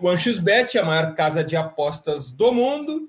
[0.00, 3.06] O AnXBet, a maior casa de apostas do mundo.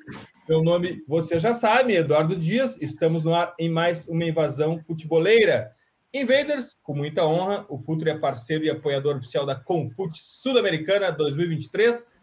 [0.49, 2.75] Meu nome, você já sabe, Eduardo Dias.
[2.81, 5.71] Estamos no ar em mais uma invasão futeboleira.
[6.11, 12.15] Invaders, com muita honra, o Futuro é parceiro e apoiador oficial da Confute Sul-Americana 2023.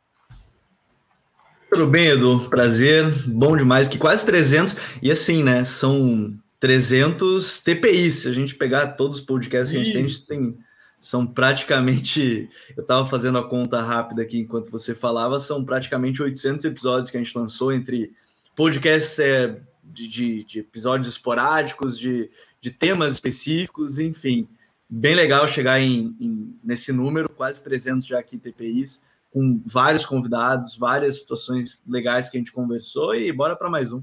[1.71, 2.47] Tudo bem, Edu?
[2.51, 8.15] Prazer, bom demais, que quase 300, e assim, né, são 300 TPIs.
[8.23, 10.59] Se a gente pegar todos os podcasts que a gente tem, a gente tem
[11.01, 12.51] são praticamente.
[12.77, 17.17] Eu estava fazendo a conta rápida aqui enquanto você falava, são praticamente 800 episódios que
[17.17, 18.13] a gente lançou entre
[18.57, 22.29] podcasts é, de, de, de, episódios esporádicos, de,
[22.61, 24.49] de temas específicos, enfim.
[24.91, 30.77] Bem legal chegar em, em, nesse número, quase 300 já aqui TPIs, com vários convidados,
[30.77, 34.03] várias situações legais que a gente conversou e bora para mais um.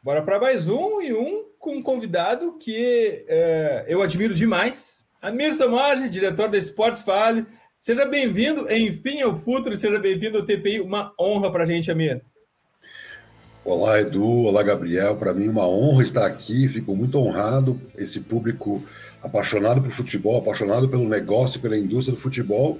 [0.00, 5.04] Bora para mais um e um com um convidado que é, eu admiro demais.
[5.20, 7.44] Amir Samaj, diretor da Esportes Vale.
[7.76, 10.80] Seja bem-vindo, enfim, ao Futuro, seja bem-vindo ao TPI.
[10.80, 12.22] Uma honra para a gente, Amir.
[13.64, 14.44] Olá, Edu.
[14.44, 15.16] Olá, Gabriel.
[15.16, 16.68] Para mim, uma honra estar aqui.
[16.68, 17.80] Fico muito honrado.
[17.96, 18.80] Esse público
[19.20, 22.78] apaixonado por futebol, apaixonado pelo negócio, pela indústria do futebol.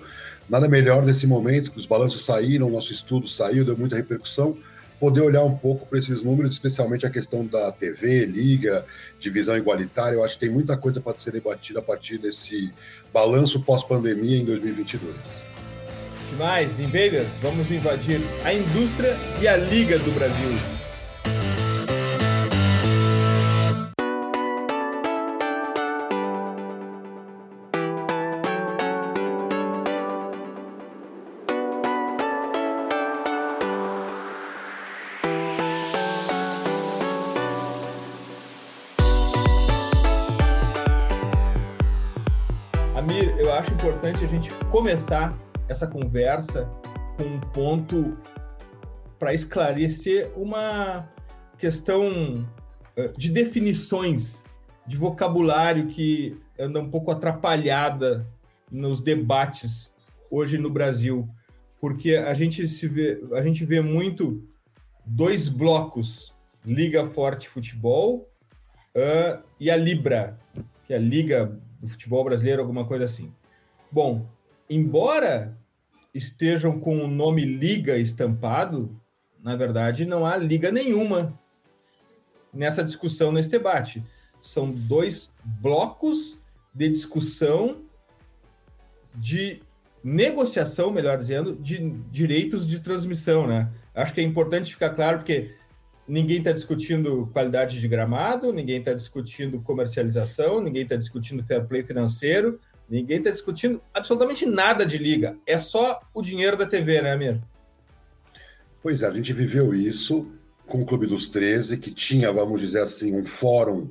[0.48, 4.56] Nada melhor nesse momento que os balanços saíram, nosso estudo saiu, deu muita repercussão
[4.98, 8.84] poder olhar um pouco para esses números, especialmente a questão da TV, liga,
[9.18, 10.16] divisão igualitária.
[10.16, 12.72] Eu acho que tem muita coisa para ser debatida a partir desse
[13.12, 15.14] balanço pós-pandemia em 2022.
[16.30, 21.57] Demais, invaders, vamos invadir a indústria e a liga do Brasil.
[43.78, 45.38] Importante a gente começar
[45.68, 46.68] essa conversa
[47.16, 48.18] com um ponto
[49.20, 51.06] para esclarecer uma
[51.56, 52.44] questão
[52.96, 54.42] eh, de definições,
[54.84, 58.26] de vocabulário que anda um pouco atrapalhada
[58.68, 59.92] nos debates
[60.28, 61.28] hoje no Brasil,
[61.80, 64.44] porque a gente se vê, a gente vê muito
[65.06, 66.34] dois blocos,
[66.66, 68.28] Liga Forte Futebol
[68.96, 70.36] uh, e a Libra,
[70.84, 73.32] que é a Liga do Futebol Brasileiro, alguma coisa assim.
[73.90, 74.26] Bom,
[74.68, 75.56] embora
[76.14, 78.94] estejam com o nome Liga estampado,
[79.42, 81.38] na verdade não há liga nenhuma
[82.52, 84.02] nessa discussão, nesse debate.
[84.40, 86.38] São dois blocos
[86.74, 87.82] de discussão
[89.14, 89.62] de
[90.04, 93.70] negociação, melhor dizendo, de direitos de transmissão, né?
[93.94, 95.54] Acho que é importante ficar claro porque
[96.06, 101.82] ninguém está discutindo qualidade de gramado, ninguém está discutindo comercialização, ninguém está discutindo fair play
[101.82, 105.36] financeiro, ninguém está discutindo absolutamente nada de liga.
[105.46, 107.40] É só o dinheiro da TV, né, Amir?
[108.82, 110.26] Pois é, a gente viveu isso
[110.66, 113.90] com o Clube dos 13, que tinha, vamos dizer assim, um fórum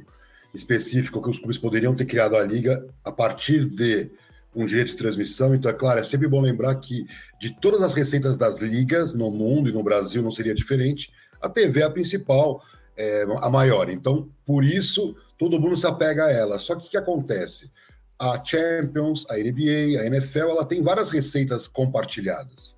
[0.54, 4.10] específico que os clubes poderiam ter criado a liga a partir de
[4.56, 5.54] um direito de transmissão.
[5.54, 7.06] Então, é claro, é sempre bom lembrar que
[7.40, 11.12] de todas as receitas das ligas no mundo e no Brasil não seria diferente,
[11.42, 12.64] a TV é a principal,
[12.96, 13.90] é, a maior.
[13.90, 16.58] Então, por isso, todo mundo se apega a ela.
[16.58, 17.70] Só que o que acontece?
[18.20, 22.76] A Champions, a NBA, a NFL, ela tem várias receitas compartilhadas.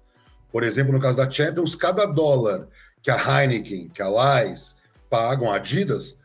[0.52, 2.68] Por exemplo, no caso da Champions, cada dólar
[3.02, 4.76] que a Heineken, que a Lais
[5.10, 6.18] pagam, a Adidas,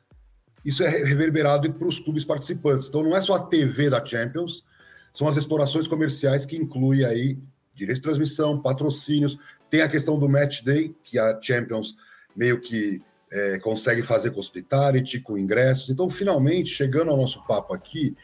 [0.64, 2.88] isso é reverberado para os clubes participantes.
[2.88, 4.64] Então não é só a TV da Champions,
[5.14, 7.38] são as explorações comerciais que inclui aí
[7.74, 9.38] direito de transmissão, patrocínios,
[9.68, 11.94] tem a questão do match day, que a Champions
[12.34, 13.02] meio que
[13.32, 15.90] é, consegue fazer com hospitality, com ingressos.
[15.90, 18.16] Então, finalmente, chegando ao nosso papo aqui,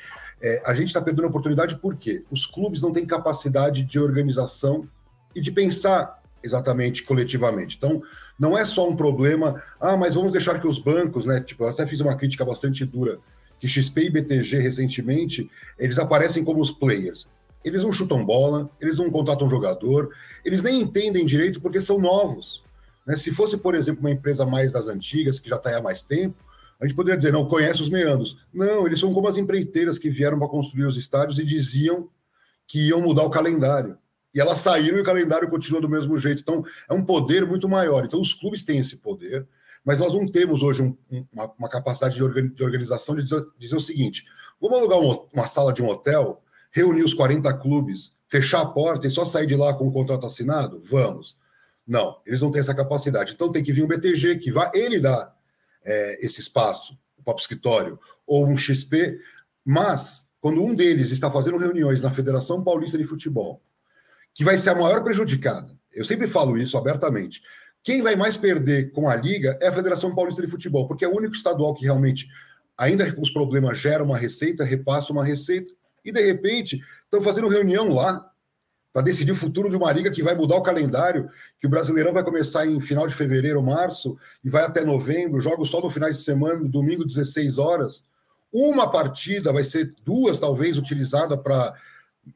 [0.42, 4.88] é, a gente está perdendo a oportunidade porque os clubes não têm capacidade de organização
[5.34, 7.76] e de pensar exatamente coletivamente.
[7.76, 8.02] Então,
[8.38, 11.40] não é só um problema, ah, mas vamos deixar que os bancos, né?
[11.40, 13.18] Tipo, eu até fiz uma crítica bastante dura,
[13.58, 17.28] que XP e BTG recentemente, eles aparecem como os players.
[17.62, 22.62] Eles não chutam bola, eles não contratam jogador, eles nem entendem direito porque são novos.
[23.06, 23.16] Né?
[23.16, 26.36] Se fosse, por exemplo, uma empresa mais das antigas, que já está há mais tempo,
[26.80, 28.38] a gente poderia dizer, não, conhece os meandros.
[28.52, 32.08] Não, eles são como as empreiteiras que vieram para construir os estádios e diziam
[32.66, 33.98] que iam mudar o calendário.
[34.34, 36.40] E elas saíram e o calendário continua do mesmo jeito.
[36.40, 38.04] Então, é um poder muito maior.
[38.04, 39.46] Então, os clubes têm esse poder,
[39.84, 40.96] mas nós não temos hoje um,
[41.32, 44.24] uma, uma, capacidade de, organização de dizer, dizer, o seguinte:
[44.60, 49.06] vamos alugar uma, uma sala de um hotel, reunir os 40 clubes, fechar a porta
[49.06, 50.80] e só sair de lá com o contrato assinado?
[50.84, 51.36] Vamos.
[51.86, 53.32] Não, eles não têm essa capacidade.
[53.32, 55.34] Então tem que vir um BTG que vai, ele dá
[55.84, 59.18] é, esse espaço, o próprio escritório, ou um XP,
[59.64, 63.62] mas quando um deles está fazendo reuniões na Federação Paulista de Futebol,
[64.32, 65.78] que vai ser a maior prejudicada.
[65.92, 67.42] Eu sempre falo isso abertamente.
[67.82, 71.08] Quem vai mais perder com a Liga é a Federação Paulista de Futebol, porque é
[71.08, 72.28] o único estadual que realmente,
[72.76, 75.72] ainda com os problemas, gera uma receita, repassa uma receita,
[76.04, 78.29] e de repente estão fazendo reunião lá
[78.92, 82.12] para decidir o futuro de uma liga que vai mudar o calendário, que o Brasileirão
[82.12, 86.10] vai começar em final de fevereiro, março, e vai até novembro, jogos só no final
[86.10, 88.04] de semana, domingo, 16 horas.
[88.52, 91.72] Uma partida vai ser duas, talvez, utilizada para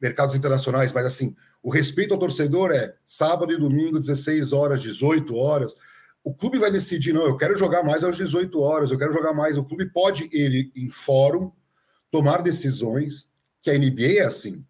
[0.01, 5.35] mercados internacionais, mas assim, o respeito ao torcedor é sábado e domingo, 16 horas, 18
[5.35, 5.75] horas.
[6.23, 9.33] O clube vai decidir, não, eu quero jogar mais às 18 horas, eu quero jogar
[9.33, 9.57] mais.
[9.57, 11.51] O clube pode, ele, em fórum,
[12.09, 13.29] tomar decisões,
[13.61, 14.63] que a NBA é assim.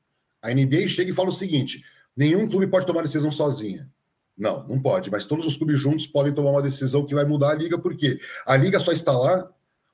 [0.45, 1.83] A NBA chega e fala o seguinte:
[2.15, 3.89] nenhum clube pode tomar decisão sozinha.
[4.37, 7.51] Não, não pode, mas todos os clubes juntos podem tomar uma decisão que vai mudar
[7.51, 9.49] a liga, porque a liga só está lá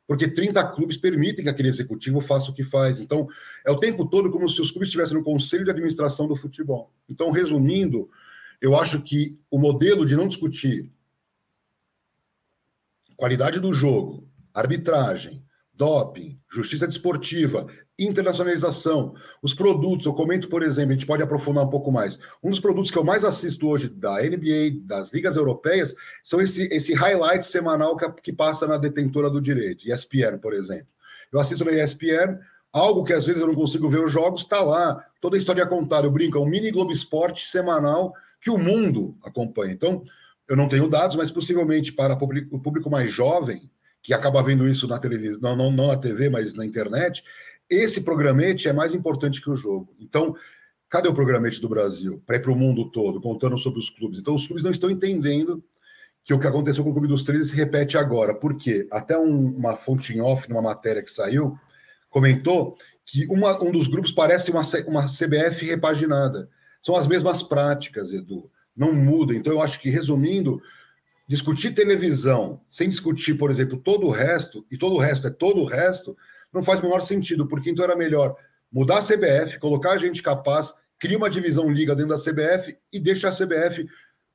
[0.08, 3.00] porque 30 clubes permitem que aquele executivo faça o que faz.
[3.00, 3.30] Então,
[3.66, 6.92] é o tempo todo como se os clubes estivessem no conselho de administração do futebol.
[7.08, 8.10] Então, resumindo,
[8.60, 10.92] eu acho que o modelo de não discutir
[13.16, 17.66] qualidade do jogo, arbitragem, doping, justiça desportiva,
[17.98, 22.20] internacionalização, os produtos, eu comento, por exemplo, a gente pode aprofundar um pouco mais.
[22.44, 26.64] Um dos produtos que eu mais assisto hoje da NBA, das ligas europeias, são esse,
[26.72, 30.88] esse highlight semanal que, que passa na detentora do direito, ESPN, por exemplo.
[31.32, 32.40] Eu assisto na ESPN,
[32.72, 35.66] algo que às vezes eu não consigo ver os jogos, está lá, toda a história
[35.66, 39.74] contada, eu brinco, é um mini Globo Esporte semanal que o mundo acompanha.
[39.74, 40.04] Então,
[40.50, 43.71] eu não tenho dados, mas possivelmente para o público mais jovem,
[44.02, 47.24] que acaba vendo isso na televisão, não, não, não na TV, mas na internet,
[47.70, 49.96] esse programete é mais importante que o jogo.
[50.00, 50.36] Então,
[50.90, 52.22] cadê o programete do Brasil?
[52.26, 54.20] Para ir para o mundo todo, contando sobre os clubes.
[54.20, 55.64] Então, os clubes não estão entendendo
[56.24, 58.36] que o que aconteceu com o Clube dos 13 se repete agora.
[58.36, 58.88] Por quê?
[58.92, 61.58] Até um, uma fonte em off, numa matéria que saiu,
[62.10, 66.50] comentou que uma, um dos grupos parece uma, uma CBF repaginada.
[66.84, 68.50] São as mesmas práticas, Edu.
[68.76, 69.34] Não muda.
[69.34, 70.62] Então, eu acho que, resumindo,
[71.32, 75.62] discutir televisão sem discutir, por exemplo, todo o resto, e todo o resto é todo
[75.62, 76.18] o resto,
[76.52, 78.36] não faz o menor sentido, porque então era melhor
[78.70, 83.00] mudar a CBF, colocar a gente capaz, cria uma divisão liga dentro da CBF e
[83.00, 83.88] deixa a CBF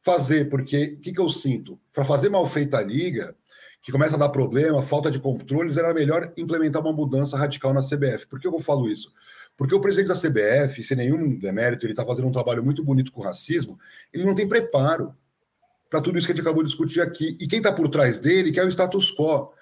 [0.02, 1.78] fazer, porque o que, que eu sinto?
[1.92, 3.36] Para fazer mal feita a liga,
[3.82, 7.82] que começa a dar problema, falta de controles, era melhor implementar uma mudança radical na
[7.82, 8.26] CBF.
[8.26, 9.12] Por que eu falo isso?
[9.54, 13.12] Porque o presidente da CBF, sem nenhum demérito, ele está fazendo um trabalho muito bonito
[13.12, 13.78] com o racismo,
[14.14, 15.14] ele não tem preparo
[15.88, 17.36] para tudo isso que a gente acabou de discutir aqui.
[17.40, 19.52] E quem está por trás dele quer o status quo.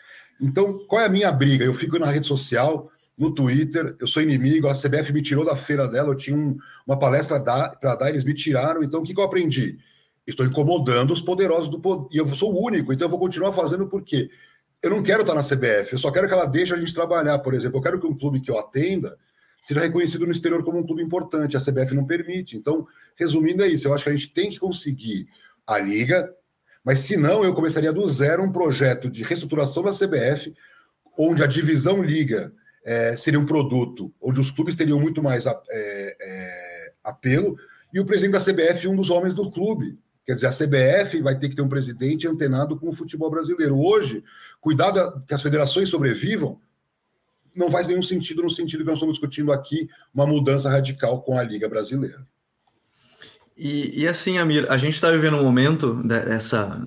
[0.41, 1.65] Então, qual é a minha briga?
[1.65, 5.55] Eu fico na rede social, no Twitter, eu sou inimigo, a CBF me tirou da
[5.55, 8.83] feira dela, eu tinha um, uma palestra para dar, eles me tiraram.
[8.83, 9.79] Então, o que, que eu aprendi?
[10.27, 12.09] Estou incomodando os poderosos do poder.
[12.13, 14.31] E eu sou o único, então eu vou continuar fazendo porque
[14.83, 17.39] eu não quero estar na CBF, eu só quero que ela deixe a gente trabalhar.
[17.39, 19.17] Por exemplo, eu quero que um clube que eu atenda
[19.63, 21.57] seja reconhecido no exterior como um clube importante.
[21.57, 22.57] A CBF não permite.
[22.57, 23.89] Então, resumindo, é isso.
[23.89, 25.27] Eu acho que a gente tem que conseguir
[25.67, 26.33] a liga,
[26.85, 30.55] mas se não, eu começaria do zero um projeto de reestruturação da CBF,
[31.19, 32.53] onde a divisão liga
[32.85, 37.57] é, seria um produto, onde os clubes teriam muito mais é, é, apelo,
[37.93, 39.99] e o presidente da CBF um dos homens do clube.
[40.27, 43.79] Quer dizer, a CBF vai ter que ter um presidente antenado com o futebol brasileiro.
[43.79, 44.25] Hoje,
[44.61, 46.61] cuidado que as federações sobrevivam,
[47.55, 51.39] não faz nenhum sentido no sentido que nós estamos discutindo aqui, uma mudança radical com
[51.39, 52.27] a Liga Brasileira.
[53.57, 56.03] E, e assim, Amir, a gente está vivendo um momento,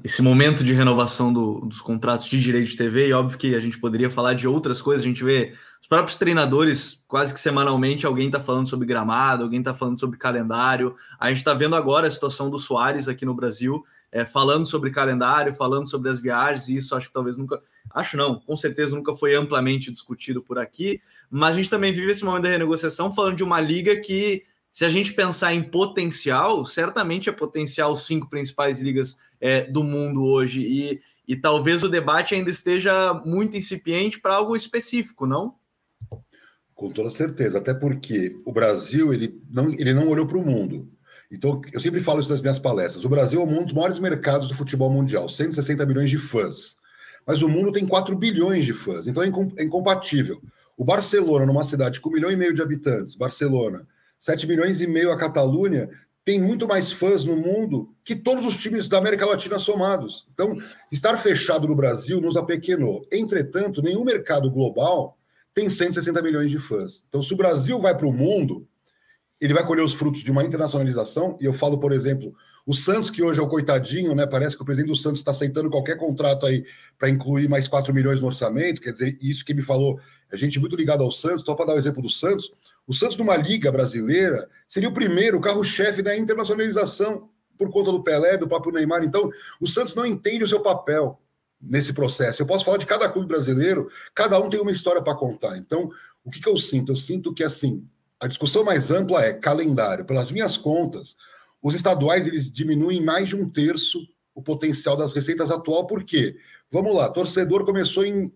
[0.04, 3.60] esse momento de renovação do, dos contratos de direito de TV, e óbvio que a
[3.60, 8.06] gente poderia falar de outras coisas, a gente vê os próprios treinadores, quase que semanalmente,
[8.06, 10.94] alguém está falando sobre gramado, alguém está falando sobre calendário.
[11.18, 14.92] A gente está vendo agora a situação do Soares aqui no Brasil, é, falando sobre
[14.92, 17.62] calendário, falando sobre as viagens, e isso acho que talvez nunca.
[17.94, 21.00] Acho não, com certeza nunca foi amplamente discutido por aqui,
[21.32, 24.44] mas a gente também vive esse momento da renegociação falando de uma liga que
[24.78, 30.24] se a gente pensar em potencial, certamente é potencial cinco principais ligas é, do mundo
[30.24, 30.62] hoje.
[30.62, 35.56] E, e talvez o debate ainda esteja muito incipiente para algo específico, não?
[36.76, 40.88] Com toda certeza, até porque o Brasil ele não, ele não olhou para o mundo.
[41.32, 43.04] Então, eu sempre falo isso nas minhas palestras.
[43.04, 46.76] O Brasil é um dos maiores mercados do futebol mundial, 160 milhões de fãs.
[47.26, 50.40] Mas o mundo tem 4 bilhões de fãs, então é, é incompatível.
[50.78, 53.88] O Barcelona, numa cidade com um milhão e meio de habitantes, Barcelona,
[54.20, 55.90] 7 milhões e meio a Catalunha,
[56.28, 60.28] tem muito mais fãs no mundo que todos os times da América Latina somados.
[60.34, 60.58] Então,
[60.92, 63.08] estar fechado no Brasil nos apequenou.
[63.10, 65.18] Entretanto, nenhum mercado global
[65.54, 67.02] tem 160 milhões de fãs.
[67.08, 68.68] Então, se o Brasil vai para o mundo,
[69.40, 71.38] ele vai colher os frutos de uma internacionalização.
[71.40, 74.28] E eu falo, por exemplo, o Santos, que hoje é o coitadinho, né?
[74.28, 76.66] Parece que o presidente do Santos está aceitando qualquer contrato aí
[76.98, 78.82] para incluir mais 4 milhões no orçamento.
[78.82, 79.98] Quer dizer, isso que me falou,
[80.30, 81.44] a gente muito ligado ao Santos.
[81.46, 82.52] Só para dar o exemplo do Santos,
[82.88, 88.38] o Santos, numa liga brasileira, seria o primeiro carro-chefe da internacionalização por conta do Pelé,
[88.38, 89.04] do próprio Neymar.
[89.04, 89.30] Então,
[89.60, 91.20] o Santos não entende o seu papel
[91.62, 92.42] nesse processo.
[92.42, 95.58] Eu posso falar de cada clube brasileiro, cada um tem uma história para contar.
[95.58, 95.92] Então,
[96.24, 96.94] o que, que eu sinto?
[96.94, 97.86] Eu sinto que, assim,
[98.20, 100.06] a discussão mais ampla é calendário.
[100.06, 101.18] Pelas minhas contas,
[101.62, 104.00] os estaduais eles diminuem mais de um terço
[104.34, 105.88] o potencial das receitas atual.
[105.88, 106.38] Por quê?
[106.72, 108.32] Vamos lá, torcedor começou em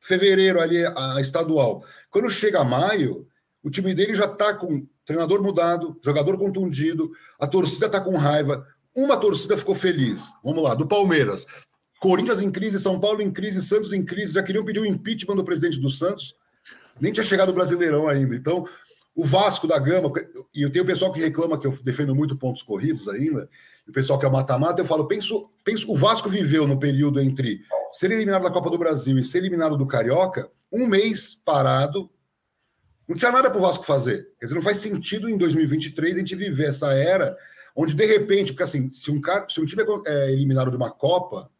[0.00, 1.84] fevereiro ali a estadual.
[2.10, 3.26] Quando chega maio,
[3.62, 8.66] o time dele já está com treinador mudado, jogador contundido, a torcida está com raiva.
[8.94, 10.32] Uma torcida ficou feliz.
[10.44, 11.46] Vamos lá, do Palmeiras.
[12.00, 14.34] Corinthians em crise, São Paulo em crise, Santos em crise.
[14.34, 16.34] Já queriam pedir o impeachment do presidente do Santos.
[17.00, 18.34] Nem tinha chegado o Brasileirão ainda.
[18.34, 18.64] Então,
[19.14, 20.10] o Vasco da Gama,
[20.54, 23.48] e eu tenho o pessoal que reclama que eu defendo muito pontos corridos ainda,
[23.86, 27.20] e o pessoal que é mata-mata, eu falo, penso, penso, o Vasco viveu no período
[27.20, 32.10] entre ser eliminado da Copa do Brasil e ser eliminado do Carioca, um mês parado,
[33.12, 34.28] não tinha nada para o Vasco fazer.
[34.40, 37.36] Quer dizer, não faz sentido em 2023 a gente viver essa era
[37.76, 40.76] onde, de repente, porque assim, se um, cara, se um time é, é eliminado de
[40.76, 41.50] uma Copa,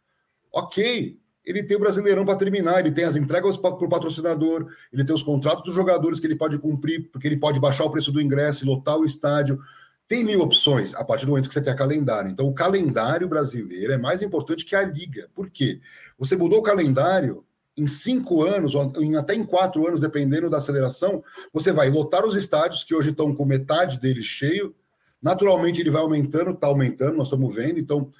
[0.51, 5.05] ok, ele tem o Brasileirão para terminar, ele tem as entregas para o patrocinador, ele
[5.05, 8.13] tem os contratos dos jogadores que ele pode cumprir, porque ele pode baixar o preço
[8.13, 9.59] do ingresso, lotar o estádio.
[10.07, 12.31] Tem mil opções a partir do momento que você tem a calendário.
[12.31, 15.29] Então, o calendário brasileiro é mais importante que a liga.
[15.35, 15.81] Por quê?
[16.19, 17.45] Você mudou o calendário,
[17.77, 22.35] em cinco anos, ou até em quatro anos, dependendo da aceleração, você vai lotar os
[22.35, 24.75] estádios, que hoje estão com metade deles cheio.
[25.23, 27.79] Naturalmente, ele vai aumentando, está aumentando, nós estamos vendo.
[27.79, 28.11] Então,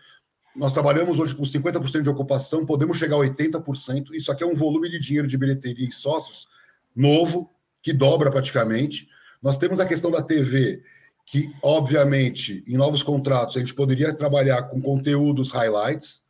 [0.55, 4.15] nós trabalhamos hoje com 50% de ocupação, podemos chegar a 80%.
[4.15, 6.47] Isso aqui é um volume de dinheiro de bilheteria e sócios
[6.95, 7.51] novo,
[7.83, 9.09] que dobra praticamente.
[9.43, 10.83] Nós temos a questão da TV,
[11.25, 16.22] que, obviamente, em novos contratos, a gente poderia trabalhar com conteúdos highlights,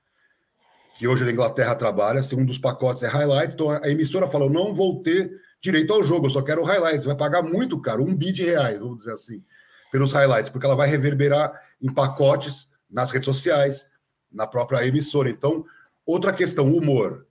[0.95, 4.51] que hoje a Inglaterra trabalha, se um dos pacotes é highlight, então a emissora falou,
[4.51, 8.15] não vou ter direito ao jogo, eu só quero highlights, vai pagar muito caro, um
[8.15, 9.43] bi de reais, vamos dizer assim,
[9.91, 13.87] pelos highlights, porque ela vai reverberar em pacotes nas redes sociais,
[14.31, 15.31] na própria emissora.
[15.31, 15.65] Então,
[16.05, 17.27] outra questão, humor.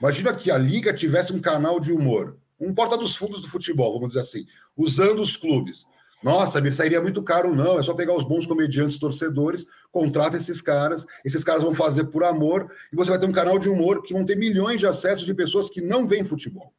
[0.00, 3.94] Imagina que a Liga tivesse um canal de humor, um porta dos fundos do futebol,
[3.94, 4.46] vamos dizer assim,
[4.76, 5.86] usando os clubes.
[6.22, 7.78] Nossa, me sairia muito caro, não.
[7.78, 12.24] É só pegar os bons comediantes torcedores, contrata esses caras, esses caras vão fazer por
[12.24, 15.26] amor, e você vai ter um canal de humor que vão ter milhões de acessos
[15.26, 16.72] de pessoas que não veem futebol.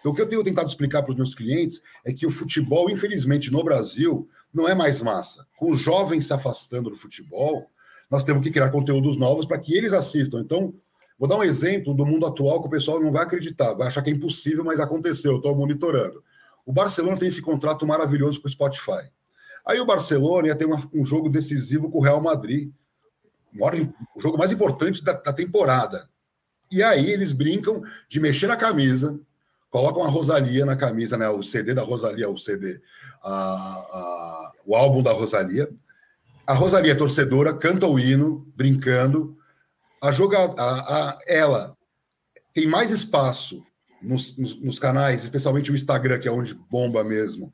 [0.00, 2.88] Então, o que eu tenho tentado explicar para os meus clientes é que o futebol,
[2.90, 5.46] infelizmente, no Brasil, não é mais massa.
[5.58, 7.70] Com os jovens se afastando do futebol,
[8.10, 10.40] nós temos que criar conteúdos novos para que eles assistam.
[10.40, 10.74] Então,
[11.18, 14.02] vou dar um exemplo do mundo atual que o pessoal não vai acreditar, vai achar
[14.02, 16.24] que é impossível, mas aconteceu, estou monitorando.
[16.64, 19.10] O Barcelona tem esse contrato maravilhoso com o Spotify.
[19.66, 22.72] Aí o Barcelona ia ter uma, um jogo decisivo com o Real Madrid,
[24.14, 26.08] o jogo mais importante da, da temporada.
[26.70, 29.18] E aí eles brincam de mexer na camisa,
[29.70, 31.28] colocam a Rosalia na camisa, né?
[31.28, 32.80] O CD da Rosalia, o CD,
[33.22, 35.68] a, a, o álbum da Rosalia.
[36.46, 39.36] A Rosalia é torcedora, canta o hino, brincando.
[40.00, 41.76] A jogada, a, a, ela
[42.54, 43.64] tem mais espaço
[44.02, 47.52] nos, nos, nos, canais, especialmente o Instagram, que é onde bomba mesmo.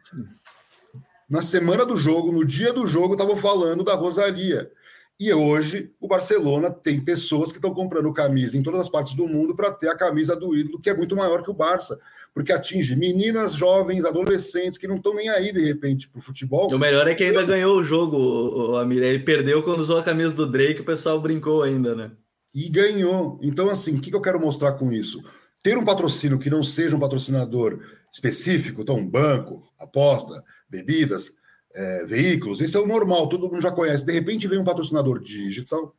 [1.29, 4.71] Na semana do jogo, no dia do jogo, estavam falando da Rosalia.
[5.19, 9.27] E hoje o Barcelona tem pessoas que estão comprando camisa em todas as partes do
[9.27, 11.99] mundo para ter a camisa do ídolo, que é muito maior que o Barça,
[12.35, 16.69] porque atinge meninas, jovens, adolescentes que não estão nem aí de repente para o futebol.
[16.71, 19.03] O melhor é que ainda ganhou o jogo, Amir.
[19.03, 22.11] Ele perdeu quando usou a camisa do Drake, o pessoal brincou ainda, né?
[22.55, 23.41] E ganhou.
[23.43, 25.23] Então, assim, o que eu quero mostrar com isso?
[25.67, 27.81] Ter um patrocínio que não seja um patrocinador
[28.13, 31.33] específico, então um banco, aposta, bebidas,
[31.75, 34.07] é, veículos, isso é o normal, todo mundo já conhece.
[34.07, 35.93] De repente vem um patrocinador digital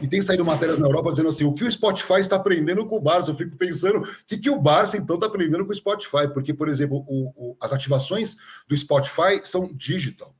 [0.00, 2.96] e tem saído matérias na Europa dizendo assim: o que o Spotify está aprendendo com
[2.96, 3.30] o Barça?
[3.30, 6.26] Eu fico pensando, o que, que o Barça então está aprendendo com o Spotify?
[6.32, 10.34] Porque, por exemplo, o, o, as ativações do Spotify são digital.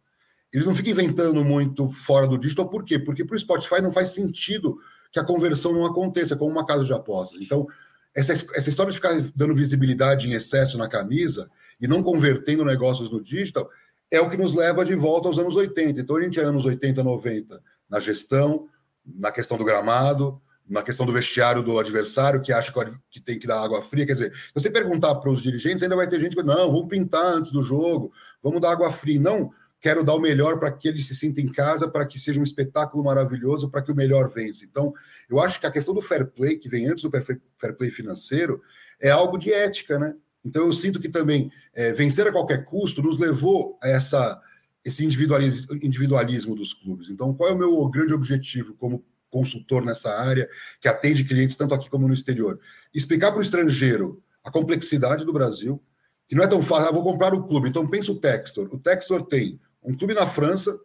[0.50, 2.98] Eles não ficam inventando muito fora do digital, por quê?
[2.98, 4.78] Porque para o Spotify não faz sentido
[5.12, 7.42] que a conversão não aconteça, como uma casa de apostas.
[7.42, 7.68] Então,
[8.14, 13.10] essa, essa história de ficar dando visibilidade em excesso na camisa e não convertendo negócios
[13.10, 13.68] no digital
[14.10, 16.00] é o que nos leva de volta aos anos 80.
[16.00, 18.68] Então, a gente é anos 80, 90 na gestão,
[19.04, 22.72] na questão do gramado, na questão do vestiário do adversário, que acha
[23.10, 24.06] que tem que dar água fria.
[24.06, 26.88] Quer dizer, se você perguntar para os dirigentes, ainda vai ter gente que não, vamos
[26.88, 29.20] pintar antes do jogo, vamos dar água fria.
[29.20, 29.50] Não,
[29.84, 32.42] quero dar o melhor para que ele se sinta em casa, para que seja um
[32.42, 34.64] espetáculo maravilhoso, para que o melhor vença.
[34.64, 34.94] Então,
[35.28, 38.62] eu acho que a questão do fair play, que vem antes do fair play financeiro,
[38.98, 40.14] é algo de ética, né?
[40.42, 44.40] Então eu sinto que também é, vencer a qualquer custo nos levou a essa,
[44.82, 47.10] esse individualismo, dos clubes.
[47.10, 50.48] Então, qual é o meu grande objetivo como consultor nessa área,
[50.80, 52.58] que atende clientes tanto aqui como no exterior?
[52.94, 55.78] Explicar para o estrangeiro a complexidade do Brasil,
[56.26, 57.68] que não é tão fácil, ah, vou comprar o clube.
[57.68, 58.70] Então pensa o Textor.
[58.72, 60.78] O Textor tem um clube na França,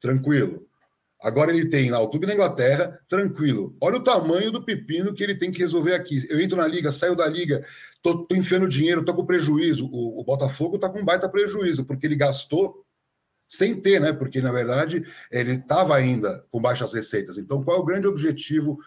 [0.00, 0.68] tranquilo.
[1.24, 3.74] Agora ele tem lá o clube na Inglaterra, tranquilo.
[3.80, 6.26] Olha o tamanho do pepino que ele tem que resolver aqui.
[6.28, 7.64] Eu entro na liga, saio da liga,
[8.02, 9.86] tô, tô enfiando dinheiro, tô com prejuízo.
[9.86, 12.84] O, o Botafogo tá com baita prejuízo, porque ele gastou
[13.48, 14.12] sem ter, né?
[14.12, 17.38] Porque, na verdade, ele estava ainda com baixas receitas.
[17.38, 18.78] Então, qual é o grande objetivo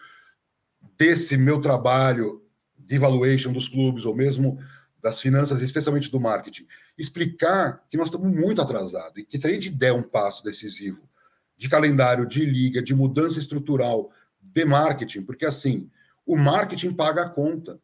[0.96, 2.40] desse meu trabalho
[2.76, 4.58] de valuation dos clubes, ou mesmo
[5.02, 6.66] das finanças, especialmente do marketing?
[6.98, 11.08] Explicar que nós estamos muito atrasados e que se a gente der um passo decisivo
[11.56, 15.90] de calendário, de liga, de mudança estrutural, de marketing, porque assim,
[16.26, 17.78] o marketing paga a conta.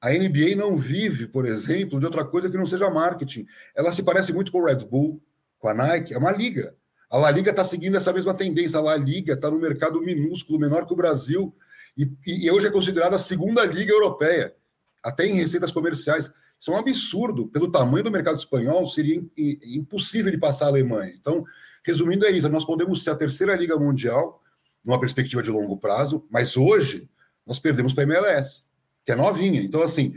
[0.00, 3.46] A NBA não vive, por exemplo, de outra coisa que não seja marketing.
[3.74, 5.22] Ela se parece muito com o Red Bull,
[5.58, 6.74] com a Nike, é uma liga.
[7.10, 8.78] A La Liga está seguindo essa mesma tendência.
[8.78, 11.54] A La Liga está no mercado minúsculo, menor que o Brasil,
[11.96, 14.54] e, e hoje é considerada a segunda liga europeia,
[15.02, 16.32] até em receitas comerciais.
[16.60, 17.48] Isso é um absurdo.
[17.48, 21.14] Pelo tamanho do mercado espanhol, seria impossível de passar a Alemanha.
[21.18, 21.44] Então,
[21.84, 24.42] Resumindo, é isso: nós podemos ser a terceira liga mundial,
[24.84, 27.08] numa perspectiva de longo prazo, mas hoje
[27.46, 28.62] nós perdemos para a MLS,
[29.04, 29.60] que é novinha.
[29.60, 30.14] Então, assim,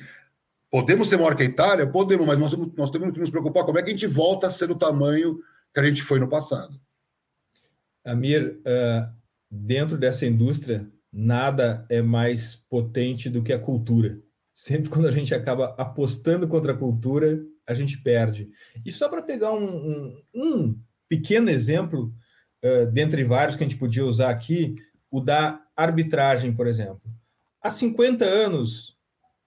[0.69, 1.87] podemos ser maior que a Itália?
[1.87, 4.51] Podemos, mas nós, nós temos que nos preocupar como é que a gente volta a
[4.51, 5.39] ser o tamanho
[5.73, 6.79] que a gente foi no passado.
[8.05, 9.09] Amir, uh,
[9.49, 14.19] dentro dessa indústria, nada é mais potente do que a cultura.
[14.53, 18.49] Sempre quando a gente acaba apostando contra a cultura, a gente perde.
[18.85, 22.13] E só para pegar um, um, um pequeno exemplo,
[22.63, 24.75] uh, dentre vários que a gente podia usar aqui,
[25.09, 27.01] o da arbitragem, por exemplo.
[27.61, 28.97] Há 50 anos,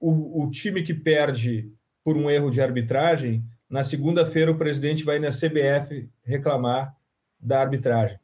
[0.01, 1.71] o, o time que perde
[2.03, 6.97] por um erro de arbitragem, na segunda-feira o presidente vai na CBF reclamar
[7.39, 8.19] da arbitragem.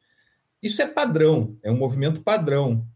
[0.62, 2.87] Isso é padrão, é um movimento padrão.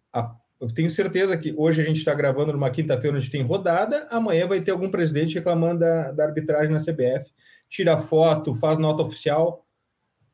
[0.61, 4.47] Eu tenho certeza que hoje a gente está gravando numa quinta-feira onde tem rodada, amanhã
[4.47, 7.31] vai ter algum presidente reclamando da, da arbitragem na CBF,
[7.69, 9.67] tira foto, faz nota oficial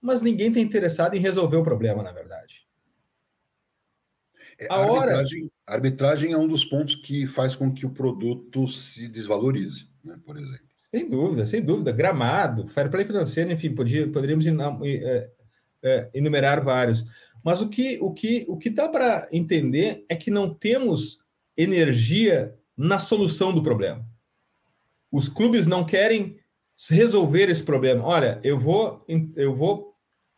[0.02, 2.66] mas ninguém está interessado em resolver o problema, na verdade.
[4.58, 5.52] É, a, a, arbitragem, hora...
[5.64, 10.18] a arbitragem é um dos pontos que faz com que o produto se desvalorize, né,
[10.26, 10.66] por exemplo.
[10.76, 11.92] Sem dúvida, sem dúvida.
[11.92, 15.30] Gramado, fair play financeiro, enfim, podia, poderíamos é,
[15.85, 17.04] é, enumerar vários.
[17.42, 21.18] Mas o que, o que, o que dá para entender é que não temos
[21.57, 24.05] energia na solução do problema.
[25.11, 26.38] Os clubes não querem
[26.88, 28.05] resolver esse problema.
[28.05, 29.05] Olha, eu vou,
[29.37, 29.94] eu vou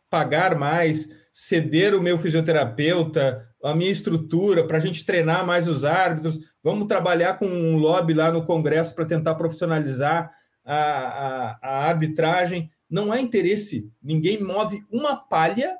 [0.09, 5.83] pagar mais, ceder o meu fisioterapeuta, a minha estrutura para a gente treinar mais os
[5.83, 6.39] árbitros.
[6.61, 10.31] Vamos trabalhar com um lobby lá no Congresso para tentar profissionalizar
[10.63, 12.69] a, a, a arbitragem.
[12.89, 13.89] Não há interesse.
[14.01, 15.75] Ninguém move uma palha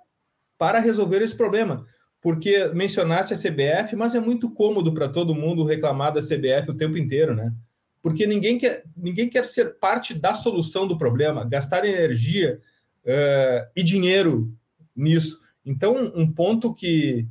[0.57, 1.85] para resolver esse problema.
[2.21, 6.77] Porque mencionaste a CBF, mas é muito cômodo para todo mundo reclamar da CBF o
[6.77, 7.53] tempo inteiro, né?
[8.01, 12.59] Porque ninguém quer, ninguém quer ser parte da solução do problema, gastar energia
[13.03, 14.51] uh, e dinheiro
[14.95, 15.39] nisso.
[15.65, 17.27] Então, um ponto que,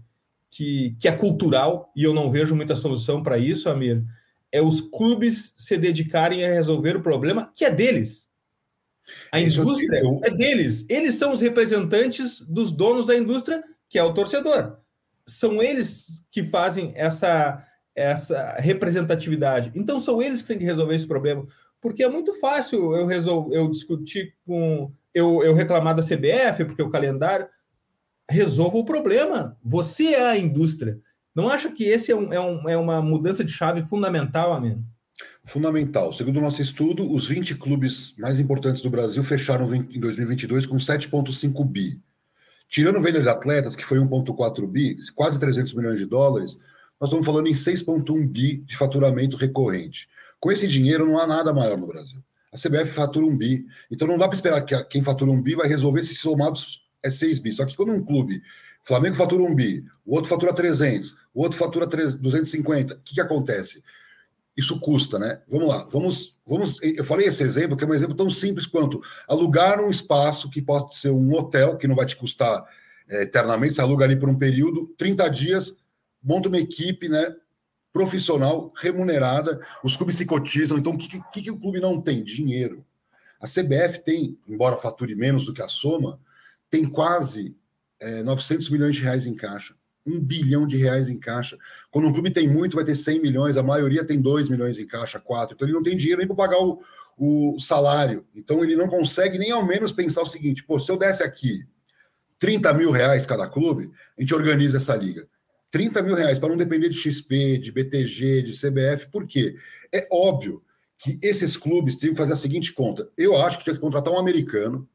[0.50, 4.04] que, que é cultural, e eu não vejo muita solução para isso, Amir,
[4.50, 8.28] é os clubes se dedicarem a resolver o problema que é deles.
[9.31, 10.87] A indústria é deles.
[10.88, 14.79] Eles são os representantes dos donos da indústria, que é o torcedor.
[15.27, 19.73] São eles que fazem essa, essa representatividade.
[19.75, 21.47] Então são eles que têm que resolver esse problema.
[21.81, 24.90] Porque é muito fácil eu resolver, eu discutir com.
[25.12, 27.47] Eu, eu reclamar da CBF, porque o calendário.
[28.29, 29.59] Resolva o problema.
[29.62, 30.99] Você é a indústria.
[31.35, 34.83] Não acha que esse é, um, é, um, é uma mudança de chave fundamental, Amém?
[35.44, 36.12] Fundamental.
[36.12, 40.77] Segundo o nosso estudo, os 20 clubes mais importantes do Brasil fecharam em 2022 com
[40.77, 42.00] 7,5 bi.
[42.68, 46.59] Tirando venda de atletas, que foi 1,4 bi, quase 300 milhões de dólares,
[47.00, 50.09] nós estamos falando em 6,1 bi de faturamento recorrente.
[50.40, 52.22] Com esse dinheiro, não há nada maior no Brasil.
[52.53, 53.66] A CBF fatura um bi.
[53.90, 57.11] Então não dá para esperar que quem fatura um bi vai resolver se somados é
[57.11, 57.53] 6 bi.
[57.53, 58.42] Só que quando um clube,
[58.83, 63.20] Flamengo fatura um bi, o outro fatura 300, o outro fatura 250, o que, que
[63.20, 63.83] acontece?
[64.57, 65.40] Isso custa, né?
[65.49, 66.79] Vamos lá, vamos, vamos.
[66.83, 70.62] Eu falei esse exemplo, que é um exemplo tão simples quanto alugar um espaço que
[70.62, 72.64] pode ser um hotel, que não vai te custar
[73.09, 75.77] é, eternamente, você aluga ali por um período, 30 dias,
[76.23, 77.35] monta uma equipe, né?
[77.93, 80.79] Profissional, remunerada, os clubes se cotizam.
[80.79, 82.23] Então, o que, que, que o clube não tem?
[82.23, 82.85] Dinheiro.
[83.40, 86.19] A CBF tem, embora fature menos do que a soma,
[86.71, 87.57] tem quase
[88.01, 89.75] é, 900 milhões de reais em caixa
[90.07, 91.57] um bilhão de reais em caixa.
[91.90, 94.87] Quando um clube tem muito, vai ter 100 milhões, a maioria tem 2 milhões em
[94.87, 95.55] caixa, 4.
[95.55, 96.83] Então ele não tem dinheiro nem para pagar o,
[97.17, 98.27] o salário.
[98.35, 101.67] Então ele não consegue nem ao menos pensar o seguinte: pô, se eu desse aqui
[102.38, 105.27] 30 mil reais cada clube, a gente organiza essa liga.
[105.71, 109.57] 30 mil reais para não depender de XP, de BTG, de CBF, por quê?
[109.93, 110.62] É óbvio
[110.99, 113.09] que esses clubes têm que fazer a seguinte conta.
[113.17, 114.88] Eu acho que tinha que contratar um americano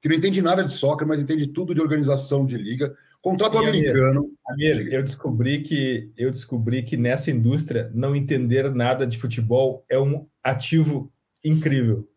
[0.00, 3.58] que não entende nada de soccer, mas entende tudo de organização de liga, Contrato e
[3.58, 4.32] americano.
[4.48, 9.98] Amir, eu descobri que eu descobri que nessa indústria não entender nada de futebol é
[9.98, 11.10] um ativo
[11.44, 12.08] incrível.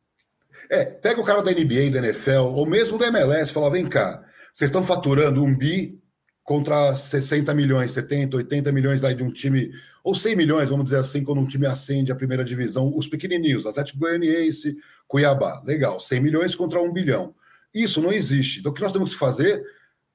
[0.69, 4.25] É, pega o cara da NBA, da NFL, ou mesmo da MLS, fala: vem cá,
[4.51, 5.99] vocês estão faturando um bi
[6.43, 9.71] contra 60 milhões, 70, 80 milhões daí de um time,
[10.03, 13.65] ou 100 milhões, vamos dizer assim, quando um time acende a primeira divisão, os pequenininhos,
[13.65, 17.33] Atlético Goianiense, Cuiabá, legal, 100 milhões contra um bilhão.
[17.73, 18.59] Isso não existe.
[18.59, 19.63] Então, o que nós temos que fazer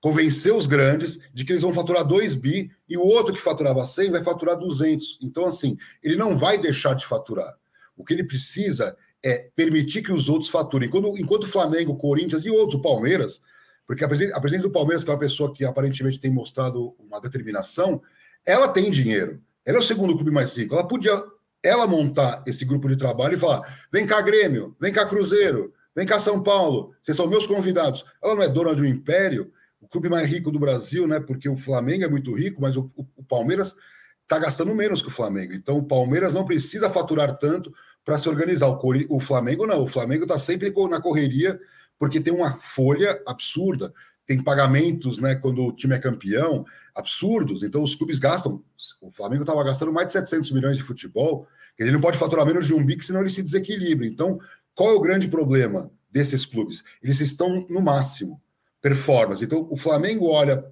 [0.00, 3.84] convencer os grandes de que eles vão faturar 2 bi e o outro que faturava
[3.84, 5.18] 100 vai faturar 200.
[5.22, 7.54] Então, assim, ele não vai deixar de faturar.
[7.96, 10.88] O que ele precisa é permitir que os outros faturem.
[10.88, 13.42] Quando, enquanto o Flamengo, o Corinthians e outros, o Palmeiras,
[13.86, 16.94] porque a presidente, a presidente do Palmeiras, que é uma pessoa que aparentemente tem mostrado
[16.98, 18.00] uma determinação,
[18.46, 19.42] ela tem dinheiro.
[19.66, 20.74] Ela é o segundo clube mais rico.
[20.74, 21.22] Ela podia
[21.62, 26.06] ela montar esse grupo de trabalho e falar: vem cá, Grêmio, vem cá, Cruzeiro, vem
[26.06, 28.04] cá, São Paulo, vocês são meus convidados.
[28.22, 31.18] Ela não é dona de um império o clube mais rico do Brasil, né?
[31.18, 33.74] Porque o Flamengo é muito rico, mas o, o Palmeiras
[34.22, 35.54] está gastando menos que o Flamengo.
[35.54, 37.72] Então o Palmeiras não precisa faturar tanto
[38.04, 38.68] para se organizar.
[38.68, 39.82] O, o, Flamengo não.
[39.82, 41.58] O Flamengo está sempre na correria
[41.98, 43.92] porque tem uma folha absurda.
[44.26, 45.34] Tem pagamentos, né?
[45.34, 46.64] Quando o time é campeão,
[46.94, 47.62] absurdos.
[47.62, 48.62] Então os clubes gastam.
[49.00, 51.48] O Flamengo estava gastando mais de 700 milhões de futebol.
[51.78, 54.06] Ele não pode faturar menos de um bico, senão ele se desequilibra.
[54.06, 54.38] Então,
[54.74, 56.84] qual é o grande problema desses clubes?
[57.02, 58.40] Eles estão no máximo
[58.80, 59.44] performance.
[59.44, 60.64] Então, o Flamengo olha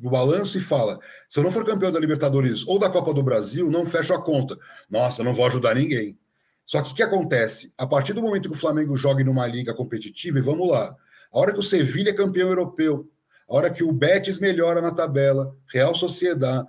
[0.00, 3.22] no balanço e fala: se eu não for campeão da Libertadores ou da Copa do
[3.22, 4.58] Brasil, não fecho a conta.
[4.88, 6.18] Nossa, não vou ajudar ninguém.
[6.64, 7.72] Só que o que acontece?
[7.76, 10.94] A partir do momento que o Flamengo joga numa liga competitiva, e vamos lá,
[11.32, 13.08] a hora que o Sevilha é campeão europeu,
[13.48, 16.68] a hora que o Betis melhora na tabela, Real Sociedade,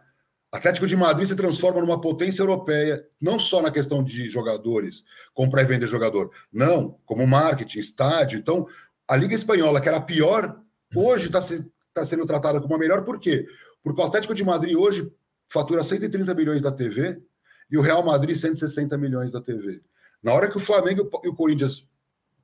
[0.52, 5.62] Atlético de Madrid se transforma numa potência europeia, não só na questão de jogadores, comprar
[5.62, 8.38] e vender jogador, não, como marketing, estádio.
[8.38, 8.68] Então,
[9.08, 10.61] a Liga Espanhola, que era a pior
[10.96, 13.46] hoje está se, tá sendo tratada como a melhor, por quê?
[13.84, 15.12] Porque o Atlético de Madrid hoje
[15.48, 17.22] fatura 130 milhões da TV
[17.70, 19.82] e o Real Madrid 160 milhões da TV.
[20.22, 21.88] Na hora que o Flamengo e o Corinthians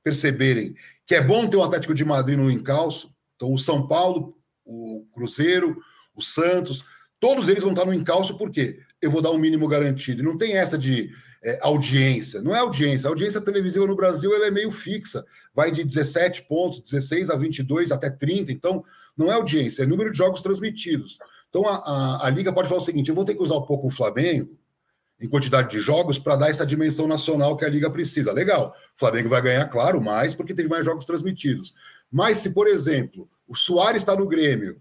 [0.02, 0.74] perceberem
[1.06, 5.06] que é bom ter o Atlético de Madrid no encalço, então o São Paulo, o
[5.14, 5.80] Cruzeiro,
[6.14, 6.84] o Santos,
[7.20, 8.80] todos eles vão estar no encalço, por quê?
[9.00, 10.20] Eu vou dar um mínimo garantido.
[10.20, 11.10] E não tem essa de
[11.42, 12.42] é, audiência.
[12.42, 13.06] Não é audiência.
[13.06, 15.24] A audiência televisiva no Brasil ela é meio fixa.
[15.54, 18.52] Vai de 17 pontos, 16 a 22, até 30.
[18.52, 18.84] Então,
[19.16, 21.18] não é audiência, é número de jogos transmitidos.
[21.50, 23.66] Então, a, a, a Liga pode falar o seguinte: eu vou ter que usar um
[23.66, 24.56] pouco o Flamengo
[25.20, 28.32] em quantidade de jogos para dar essa dimensão nacional que a Liga precisa.
[28.32, 28.74] Legal.
[28.96, 31.74] O Flamengo vai ganhar, claro, mais, porque teve mais jogos transmitidos.
[32.10, 34.80] Mas se, por exemplo, o Soares está no Grêmio,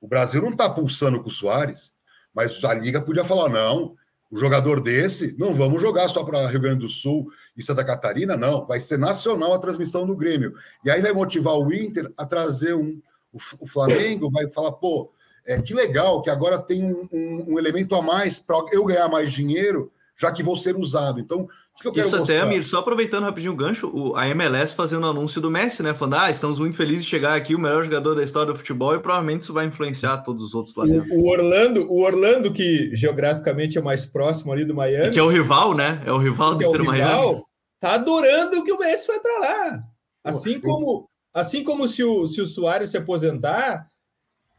[0.00, 1.92] o Brasil não está pulsando com o Soares,
[2.34, 3.94] mas a Liga podia falar: não,
[4.34, 8.36] o jogador desse, não vamos jogar só para Rio Grande do Sul e Santa Catarina,
[8.36, 8.66] não.
[8.66, 10.54] Vai ser nacional a transmissão do Grêmio.
[10.84, 13.00] E aí vai motivar o Inter a trazer um.
[13.32, 15.12] O, Flamengo vai falar, pô,
[15.46, 19.08] é, que legal que agora tem um, um, um elemento a mais para eu ganhar
[19.08, 21.20] mais dinheiro, já que vou ser usado.
[21.20, 21.48] Então,
[21.96, 25.50] isso até, Amir, só aproveitando rapidinho o gancho, o, a MLS fazendo o anúncio do
[25.50, 25.92] Messi, né?
[25.92, 28.94] Falando, ah, estamos muito felizes de chegar aqui, o melhor jogador da história do futebol,
[28.94, 31.12] e provavelmente isso vai influenciar todos os outros lá dentro.
[31.12, 35.08] O, o Orlando, o Orlando, que geograficamente é mais próximo ali do Miami.
[35.08, 36.00] E que é o rival, né?
[36.06, 37.42] É o rival do é Inter Miami.
[37.80, 39.82] Tá adorando que o Messi vai para lá.
[40.22, 43.86] Assim como, assim como se o, se o Soares se aposentar,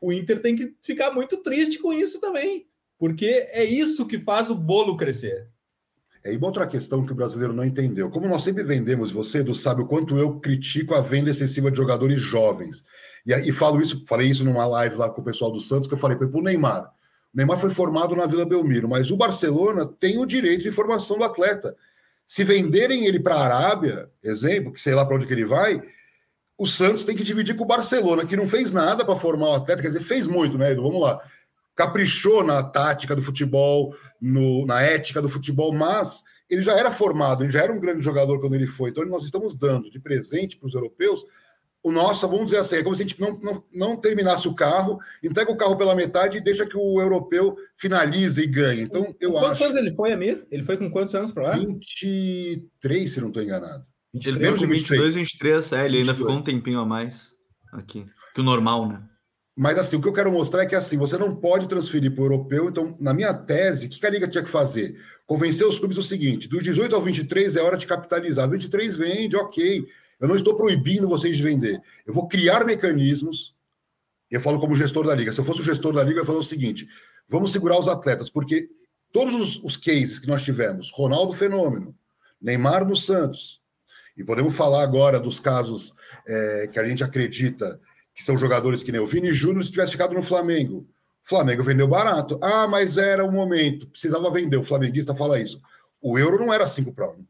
[0.02, 2.68] o Inter tem que ficar muito triste com isso também.
[3.06, 5.48] Porque é isso que faz o bolo crescer.
[6.24, 8.10] É, e outra questão que o brasileiro não entendeu.
[8.10, 11.78] Como nós sempre vendemos, você, Edu, sabe o quanto eu critico a venda excessiva de
[11.78, 12.84] jogadores jovens.
[13.24, 15.94] E, e falo isso, falei isso numa live lá com o pessoal do Santos, que
[15.94, 16.86] eu falei para o Neymar.
[17.32, 21.20] O Neymar foi formado na Vila Belmiro, mas o Barcelona tem o direito de formação
[21.20, 21.76] do atleta.
[22.26, 25.80] Se venderem ele para a Arábia, exemplo, que sei lá para onde que ele vai,
[26.58, 29.56] o Santos tem que dividir com o Barcelona, que não fez nada para formar o
[29.58, 30.82] atleta, quer dizer, fez muito, né, Edu?
[30.82, 31.22] Vamos lá
[31.76, 37.44] caprichou na tática do futebol, no, na ética do futebol, mas ele já era formado,
[37.44, 38.90] ele já era um grande jogador quando ele foi.
[38.90, 41.26] Então, nós estamos dando de presente para os europeus
[41.84, 44.56] o nosso, vamos dizer assim, é como se a gente não, não, não terminasse o
[44.56, 48.82] carro, entrega o carro pela metade e deixa que o europeu finalize e ganhe.
[48.82, 49.60] Então, eu quantos acho.
[49.60, 50.48] Quantos anos ele foi, Amir?
[50.50, 51.56] Ele foi com quantos anos para lá?
[51.58, 53.86] 23, se não estou enganado.
[54.16, 56.00] Ele veio com 22, 23, é, ele 22.
[56.00, 57.32] ainda ficou um tempinho a mais
[57.72, 58.08] aqui.
[58.34, 59.04] Que o normal, né?
[59.56, 62.22] Mas assim, o que eu quero mostrar é que assim, você não pode transferir para
[62.22, 62.70] o europeu.
[62.70, 65.00] Então, na minha tese, o que a Liga tinha que fazer?
[65.26, 68.50] Convencer os clubes o seguinte: dos 18 ao 23 é hora de capitalizar.
[68.50, 69.86] 23 vende, ok.
[70.20, 71.82] Eu não estou proibindo vocês de vender.
[72.06, 73.56] Eu vou criar mecanismos.
[74.30, 75.32] Eu falo como gestor da Liga.
[75.32, 76.86] Se eu fosse o gestor da Liga, eu ia falar o seguinte:
[77.30, 78.68] vamos segurar os atletas, porque
[79.14, 81.96] todos os, os cases que nós tivemos, Ronaldo Fenômeno,
[82.42, 83.62] Neymar no Santos,
[84.18, 85.94] e podemos falar agora dos casos
[86.28, 87.80] é, que a gente acredita
[88.16, 90.88] que são jogadores que nem o Vini Júnior, se tivesse ficado no Flamengo.
[91.26, 92.40] O Flamengo vendeu barato.
[92.42, 94.58] Ah, mas era o momento, precisava vender.
[94.58, 95.62] O flamenguista fala isso.
[96.02, 97.26] O euro não era 5 para 1.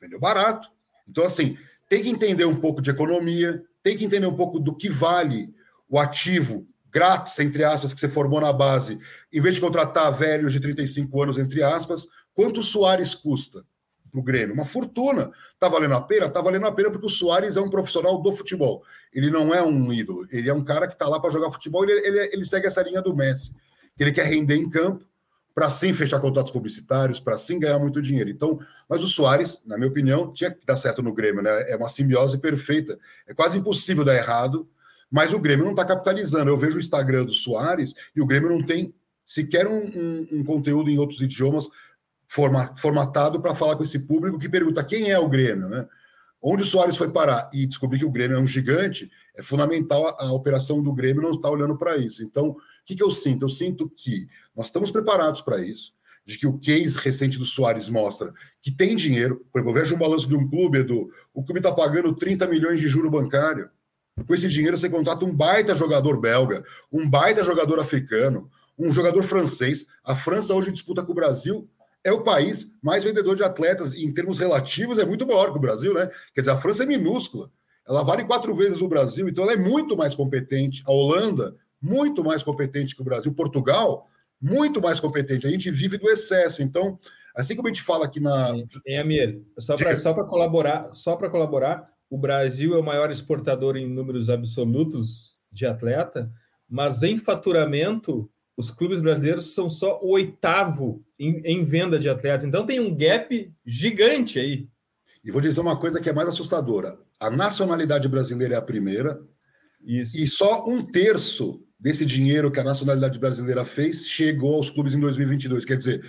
[0.00, 0.70] Vendeu barato.
[1.06, 4.74] Então, assim, tem que entender um pouco de economia, tem que entender um pouco do
[4.74, 5.54] que vale
[5.88, 9.00] o ativo grátis, entre aspas, que você formou na base,
[9.32, 13.66] em vez de contratar velhos de 35 anos, entre aspas, quanto o Soares custa?
[14.14, 14.54] Para o Grêmio.
[14.54, 15.32] Uma fortuna.
[15.52, 16.26] Está valendo a pena?
[16.26, 18.84] Está valendo a pena porque o Soares é um profissional do futebol.
[19.12, 20.26] Ele não é um ídolo.
[20.30, 21.82] Ele é um cara que está lá para jogar futebol.
[21.84, 23.54] Ele, ele, ele segue essa linha do Messi.
[23.98, 25.04] Ele quer render em campo
[25.54, 28.30] para sim fechar contratos publicitários, para sim ganhar muito dinheiro.
[28.30, 31.70] Então, mas o Soares, na minha opinião, tinha que dar certo no Grêmio, né?
[31.70, 32.98] É uma simbiose perfeita.
[33.26, 34.68] É quase impossível dar errado,
[35.10, 36.50] mas o Grêmio não está capitalizando.
[36.50, 38.92] Eu vejo o Instagram do Soares e o Grêmio não tem
[39.24, 41.68] sequer um, um, um conteúdo em outros idiomas
[42.76, 45.86] formatado para falar com esse público que pergunta quem é o Grêmio, né?
[46.42, 50.08] Onde o Soares foi parar e descobrir que o Grêmio é um gigante, é fundamental
[50.08, 52.22] a, a operação do Grêmio não estar tá olhando para isso.
[52.22, 53.46] Então, o que, que eu sinto?
[53.46, 55.94] Eu sinto que nós estamos preparados para isso,
[56.26, 59.46] de que o case recente do Soares mostra que tem dinheiro.
[59.50, 62.46] Por exemplo, eu vejo um balanço de um clube, Edu, o clube está pagando 30
[62.46, 63.70] milhões de juro bancário.
[64.26, 69.22] Com esse dinheiro você contrata um baita jogador belga, um baita jogador africano, um jogador
[69.22, 69.86] francês.
[70.04, 71.68] A França hoje disputa com o Brasil
[72.04, 75.60] é o país mais vendedor de atletas, em termos relativos, é muito maior que o
[75.60, 76.10] Brasil, né?
[76.34, 77.50] Quer dizer, a França é minúscula.
[77.88, 80.82] Ela vale quatro vezes o Brasil, então ela é muito mais competente.
[80.86, 83.32] A Holanda, muito mais competente que o Brasil.
[83.32, 84.08] Portugal,
[84.40, 85.46] muito mais competente.
[85.46, 86.62] A gente vive do excesso.
[86.62, 86.98] Então,
[87.34, 88.54] assim como a gente fala aqui na.
[88.86, 93.76] É, Amir, só para só colaborar, só para colaborar, o Brasil é o maior exportador
[93.76, 96.30] em números absolutos de atleta,
[96.68, 102.44] mas em faturamento os clubes brasileiros são só o oitavo em, em, venda de atletas.
[102.44, 104.68] Então tem um gap gigante aí.
[105.24, 109.20] E vou dizer uma coisa que é mais assustadora: a nacionalidade brasileira é a primeira,
[109.84, 110.16] Isso.
[110.16, 115.00] e só um terço desse dinheiro que a nacionalidade brasileira fez chegou aos clubes em
[115.00, 115.64] 2022.
[115.64, 116.04] Quer dizer,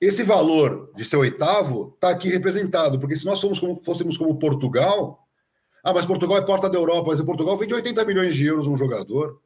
[0.00, 4.38] esse valor de ser oitavo está aqui representado, porque se nós somos como, fôssemos como
[4.38, 5.26] Portugal,
[5.84, 8.76] ah, mas Portugal é porta da Europa, mas Portugal vende 80 milhões de euros um
[8.76, 9.40] jogador.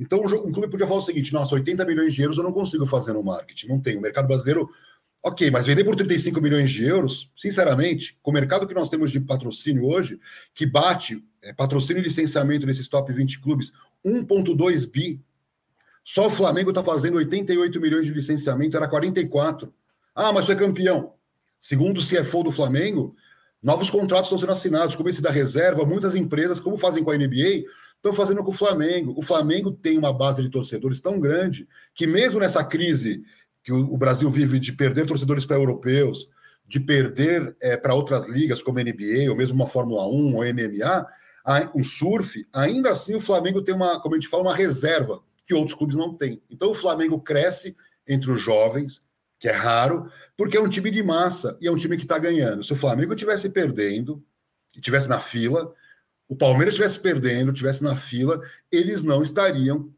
[0.00, 2.86] Então, um clube podia falar o seguinte: nossa, 80 milhões de euros eu não consigo
[2.86, 3.96] fazer no marketing, não tem.
[3.96, 4.68] O mercado brasileiro
[5.22, 9.10] Ok, mas vender por 35 milhões de euros, sinceramente, com o mercado que nós temos
[9.10, 10.18] de patrocínio hoje,
[10.54, 15.20] que bate é, patrocínio e licenciamento nesses top 20 clubes, 1,2 bi.
[16.02, 19.70] Só o Flamengo está fazendo 88 milhões de licenciamento, era 44.
[20.14, 21.12] Ah, mas foi campeão.
[21.60, 23.14] Segundo o CFO do Flamengo,
[23.62, 27.16] novos contratos estão sendo assinados, como esse da reserva, muitas empresas, como fazem com a
[27.18, 27.64] NBA,
[28.00, 29.14] estão fazendo com o Flamengo.
[29.16, 33.22] O Flamengo tem uma base de torcedores tão grande que, mesmo nessa crise
[33.62, 36.26] que o, Brasil vive de perder torcedores para europeus,
[36.66, 41.06] de perder é, para outras ligas como NBA, ou mesmo uma Fórmula 1 ou MMA,
[41.74, 45.52] um surf, ainda assim o Flamengo tem uma, como a gente fala, uma reserva que
[45.52, 46.40] outros clubes não têm.
[46.50, 47.76] Então o Flamengo cresce
[48.08, 49.02] entre os jovens,
[49.38, 52.18] que é raro, porque é um time de massa e é um time que está
[52.18, 52.64] ganhando.
[52.64, 54.22] Se o Flamengo estivesse perdendo,
[54.74, 55.74] estivesse na fila,
[56.30, 58.40] o Palmeiras estivesse perdendo, estivesse na fila,
[58.70, 59.92] eles não estariam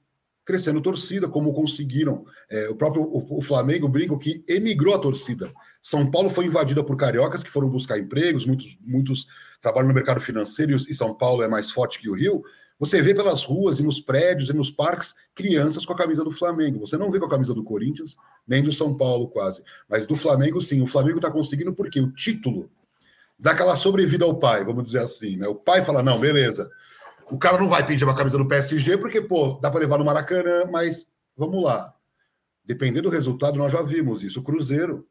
[0.47, 2.25] crescendo torcida, como conseguiram.
[2.51, 5.53] É, o próprio o, o Flamengo brinca que emigrou a torcida.
[5.83, 9.27] São Paulo foi invadida por cariocas que foram buscar empregos, muitos, muitos
[9.61, 12.43] trabalham no mercado financeiro e São Paulo é mais forte que o Rio.
[12.79, 16.31] Você vê pelas ruas e nos prédios e nos parques crianças com a camisa do
[16.31, 16.81] Flamengo.
[16.81, 18.17] Você não vê com a camisa do Corinthians,
[18.49, 19.63] nem do São Paulo quase.
[19.87, 20.81] Mas do Flamengo, sim.
[20.81, 22.71] O Flamengo está conseguindo porque o título
[23.43, 25.37] dá aquela sobrevida ao pai, vamos dizer assim.
[25.37, 25.47] Né?
[25.47, 26.71] O pai fala: não, beleza
[27.33, 30.05] o cara não vai pedir uma camisa do PSG porque, pô, dá para levar no
[30.05, 31.95] Maracanã, mas vamos lá.
[32.63, 34.41] Dependendo do resultado, nós já vimos isso.
[34.41, 35.09] O Cruzeiro,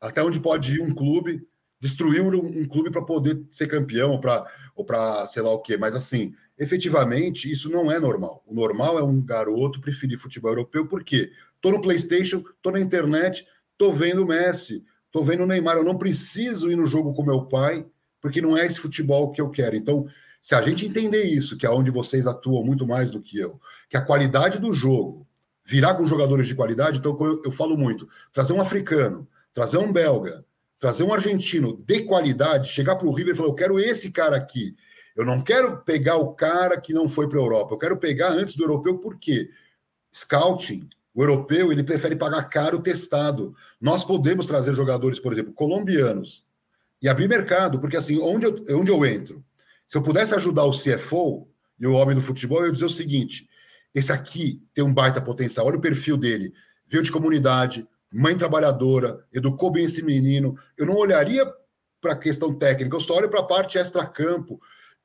[0.00, 1.46] até onde pode ir um clube,
[1.78, 5.76] destruiu um, clube para poder ser campeão ou para ou para sei lá o quê.
[5.76, 8.42] Mas assim, efetivamente, isso não é normal.
[8.44, 13.46] O normal é um garoto preferir futebol europeu, porque tô no PlayStation, tô na internet,
[13.78, 15.76] tô vendo o Messi, tô vendo o Neymar.
[15.76, 17.86] Eu não preciso ir no jogo com meu pai,
[18.20, 19.76] porque não é esse futebol que eu quero.
[19.76, 20.06] Então,
[20.42, 23.60] se a gente entender isso, que é onde vocês atuam muito mais do que eu,
[23.88, 25.26] que a qualidade do jogo
[25.64, 29.92] virar com jogadores de qualidade, então eu, eu falo muito, trazer um africano, trazer um
[29.92, 30.44] belga,
[30.78, 34.36] trazer um argentino de qualidade, chegar para o River e falar, eu quero esse cara
[34.36, 34.74] aqui.
[35.14, 38.30] Eu não quero pegar o cara que não foi para a Europa, eu quero pegar
[38.30, 39.50] antes do europeu, por quê?
[40.12, 43.54] Scouting, o europeu, ele prefere pagar caro testado.
[43.80, 46.44] Nós podemos trazer jogadores, por exemplo, colombianos,
[47.02, 49.44] e abrir mercado, porque assim, onde eu, onde eu entro?
[49.88, 52.90] Se eu pudesse ajudar o CFO e o homem do futebol, eu ia dizer o
[52.90, 53.48] seguinte:
[53.94, 56.52] esse aqui tem um baita potencial, olha o perfil dele,
[56.86, 60.56] veio de comunidade, mãe trabalhadora, educou bem esse menino.
[60.76, 61.44] Eu não olharia
[62.00, 64.60] para a questão técnica, eu só olho para a parte extra-campo.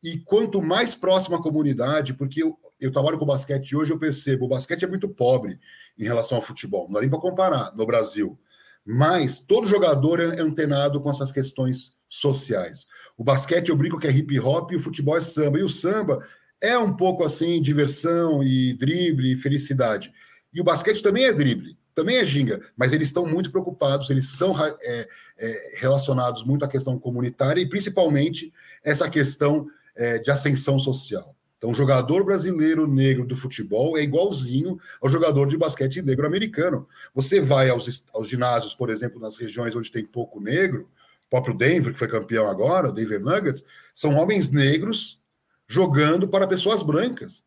[0.06, 4.46] E quanto mais próxima a comunidade, porque eu, eu trabalho com basquete hoje, eu percebo,
[4.46, 5.60] o basquete é muito pobre
[5.98, 8.38] em relação ao futebol, não dá nem para comparar no Brasil.
[8.86, 12.86] Mas todo jogador é antenado com essas questões sociais.
[13.18, 15.58] O basquete eu brinco que é hip hop e o futebol é samba.
[15.58, 16.24] E o samba
[16.62, 20.14] é um pouco assim, diversão e drible e felicidade.
[20.54, 24.30] E o basquete também é drible, também é ginga, mas eles estão muito preocupados, eles
[24.30, 25.08] são é,
[25.40, 31.36] é, relacionados muito à questão comunitária e principalmente essa questão é, de ascensão social.
[31.58, 36.88] Então, o jogador brasileiro negro do futebol é igualzinho ao jogador de basquete negro americano.
[37.14, 40.88] Você vai aos, aos ginásios, por exemplo, nas regiões onde tem pouco negro,
[41.30, 45.20] próprio Denver, que foi campeão agora, o Denver Nuggets, são homens negros
[45.68, 47.44] jogando para pessoas brancas.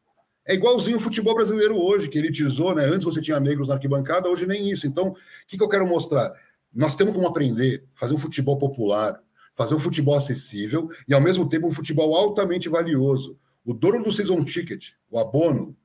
[0.47, 2.85] É igualzinho o futebol brasileiro hoje, que elitizou, né?
[2.87, 4.87] Antes você tinha negros na arquibancada, hoje nem isso.
[4.87, 6.33] Então, o que, que eu quero mostrar?
[6.75, 9.23] Nós temos como aprender, fazer um futebol popular,
[9.59, 13.37] fazer um futebol acessível e, ao mesmo tempo, um futebol altamente valioso.
[13.67, 15.77] O dono do season ticket, o abono,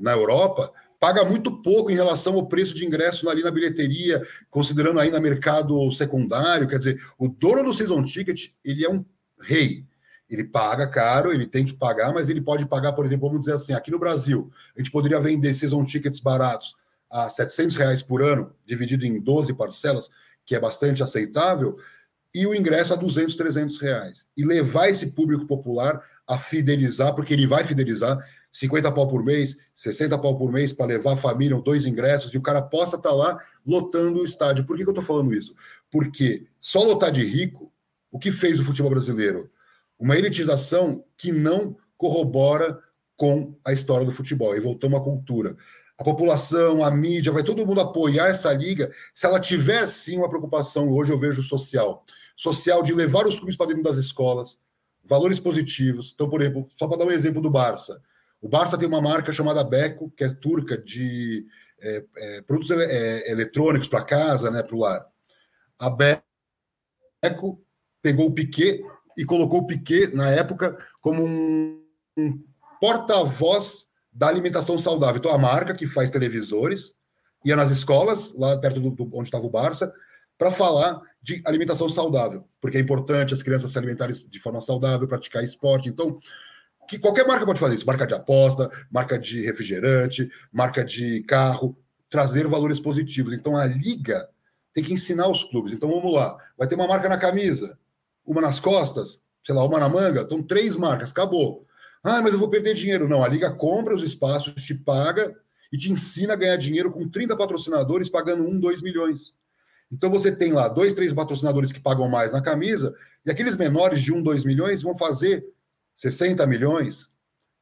[0.00, 4.98] na Europa, paga muito pouco em relação ao preço de ingresso ali na bilheteria, considerando
[4.98, 6.66] ainda mercado secundário.
[6.66, 9.04] Quer dizer, o dono do season ticket ele é um
[9.38, 9.84] rei.
[10.30, 13.54] Ele paga caro, ele tem que pagar, mas ele pode pagar, por exemplo, vamos dizer
[13.54, 16.74] assim, aqui no Brasil, a gente poderia vender season tickets baratos
[17.10, 20.10] a 700 reais por ano, dividido em 12 parcelas,
[20.44, 21.78] que é bastante aceitável,
[22.34, 24.26] e o ingresso a 200, 300 reais.
[24.36, 28.18] E levar esse público popular a fidelizar, porque ele vai fidelizar,
[28.52, 32.38] 50 pau por mês, 60 pau por mês para levar a família, dois ingressos, e
[32.38, 34.64] o cara possa estar tá lá lotando o estádio.
[34.64, 35.54] Por que, que eu estou falando isso?
[35.90, 37.72] Porque só lotar de rico,
[38.10, 39.50] o que fez o futebol brasileiro?
[39.98, 42.78] Uma elitização que não corrobora
[43.16, 45.56] com a história do futebol, e voltou uma cultura.
[45.98, 50.28] A população, a mídia, vai todo mundo apoiar essa liga se ela tiver sim uma
[50.28, 52.04] preocupação, hoje eu vejo social,
[52.38, 54.58] social de levar os clubes para dentro das escolas,
[55.04, 56.12] valores positivos.
[56.14, 58.00] Então, por exemplo, só para dar um exemplo do Barça,
[58.40, 61.44] o Barça tem uma marca chamada Beco, que é turca, de
[61.80, 65.04] é, é, produtos ele, é, eletrônicos para casa, né, para o lar.
[65.80, 67.60] A Beco
[68.00, 68.84] pegou o Piquet
[69.16, 71.84] e colocou o Piquet, na época, como um,
[72.16, 72.40] um
[72.80, 75.18] porta-voz da alimentação saudável.
[75.18, 76.94] Então, a marca que faz televisores
[77.44, 79.92] ia nas escolas, lá perto do, do onde estava o Barça,
[80.36, 85.06] para falar de alimentação saudável, porque é importante as crianças se alimentarem de forma saudável,
[85.06, 85.88] praticar esporte.
[85.88, 86.18] Então,
[86.88, 91.76] que qualquer marca pode fazer isso, marca de aposta, marca de refrigerante, marca de carro,
[92.08, 93.32] trazer valores positivos.
[93.32, 94.28] Então, a liga
[94.72, 95.72] tem que ensinar os clubes.
[95.72, 97.78] Então, vamos lá, vai ter uma marca na camisa,
[98.24, 101.66] uma nas costas, sei lá, uma na manga, então três marcas, acabou.
[102.02, 103.08] Ah, mas eu vou perder dinheiro.
[103.08, 105.34] Não, a liga compra os espaços, te paga
[105.72, 109.34] e te ensina a ganhar dinheiro com 30 patrocinadores pagando 1, 2 milhões.
[109.90, 114.02] Então você tem lá dois, três patrocinadores que pagam mais na camisa, e aqueles menores
[114.02, 115.44] de 1, 2 milhões vão fazer
[115.96, 117.08] 60 milhões,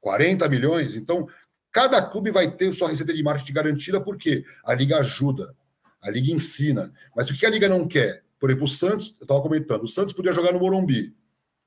[0.00, 0.94] 40 milhões.
[0.94, 1.28] Então,
[1.72, 5.54] cada clube vai ter sua receita de marketing garantida, porque a liga ajuda,
[6.00, 6.92] a liga ensina.
[7.14, 8.22] Mas o que a liga não quer?
[8.38, 11.14] Por exemplo, o Santos, eu estava comentando, o Santos podia jogar no Morumbi,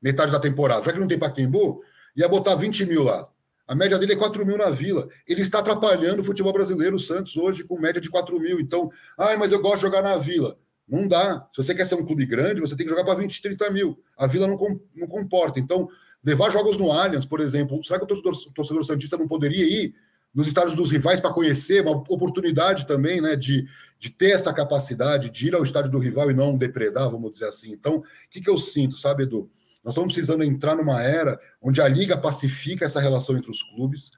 [0.02, 0.86] metade da temporada.
[0.86, 1.82] Já que não tem Paquembu,
[2.16, 3.28] ia botar 20 mil lá.
[3.70, 5.08] A média dele é 4 mil na Vila.
[5.28, 8.60] Ele está atrapalhando o futebol brasileiro, o Santos, hoje, com média de 4 mil.
[8.60, 10.58] Então, ai, mas eu gosto de jogar na Vila.
[10.88, 11.48] Não dá.
[11.54, 14.02] Se você quer ser um clube grande, você tem que jogar para 20, 30 mil.
[14.18, 15.60] A Vila não, com, não comporta.
[15.60, 15.88] Então,
[16.24, 19.94] levar jogos no Allianz, por exemplo, será que o torcedor, torcedor Santista não poderia ir
[20.34, 23.68] nos estádios dos rivais para conhecer, uma oportunidade também, né, de,
[24.00, 27.46] de ter essa capacidade de ir ao estádio do rival e não depredar, vamos dizer
[27.46, 27.72] assim.
[27.72, 29.48] Então, o que, que eu sinto, sabe, Edu?
[29.84, 34.12] Nós estamos precisando entrar numa era onde a liga pacifica essa relação entre os clubes.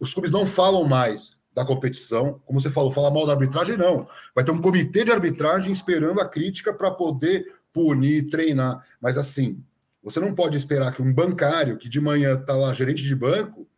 [0.00, 4.06] Os clubes não falam mais da competição, como você falou, falar mal da arbitragem, não.
[4.34, 8.84] Vai ter um comitê de arbitragem esperando a crítica para poder punir, treinar.
[9.00, 9.62] Mas assim,
[10.02, 13.68] você não pode esperar que um bancário que de manhã está lá, gerente de banco,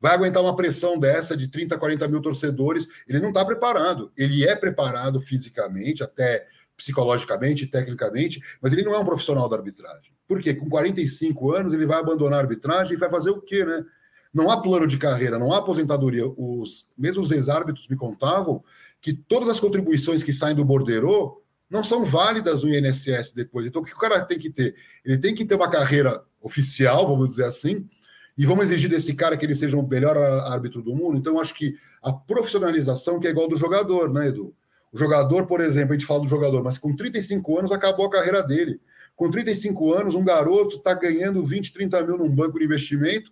[0.00, 2.88] vai aguentar uma pressão dessa de 30, 40 mil torcedores.
[3.06, 4.10] Ele não está preparado.
[4.16, 6.46] Ele é preparado fisicamente, até
[6.78, 10.12] psicologicamente, tecnicamente, mas ele não é um profissional da arbitragem.
[10.28, 10.54] Por quê?
[10.54, 13.84] Com 45 anos, ele vai abandonar a arbitragem e vai fazer o quê, né?
[14.32, 16.24] Não há plano de carreira, não há aposentadoria.
[16.26, 18.62] Os, mesmo os ex-árbitros me contavam
[19.00, 23.66] que todas as contribuições que saem do borderô não são válidas no INSS depois.
[23.66, 24.76] Então, o que o cara tem que ter?
[25.04, 27.88] Ele tem que ter uma carreira oficial, vamos dizer assim,
[28.36, 31.18] e vamos exigir desse cara que ele seja o melhor árbitro do mundo.
[31.18, 34.54] Então, acho que a profissionalização que é igual do jogador, né, Edu?
[34.92, 38.10] O jogador, por exemplo, a gente fala do jogador, mas com 35 anos acabou a
[38.10, 38.80] carreira dele.
[39.14, 43.30] Com 35 anos, um garoto está ganhando 20, 30 mil num banco de investimento,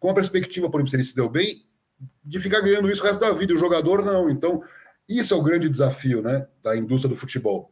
[0.00, 1.64] com a perspectiva, por exemplo, se ele se deu bem,
[2.24, 3.54] de ficar ganhando isso o resto da vida.
[3.54, 4.28] O jogador não.
[4.28, 4.62] Então,
[5.08, 7.70] isso é o grande desafio né, da indústria do futebol.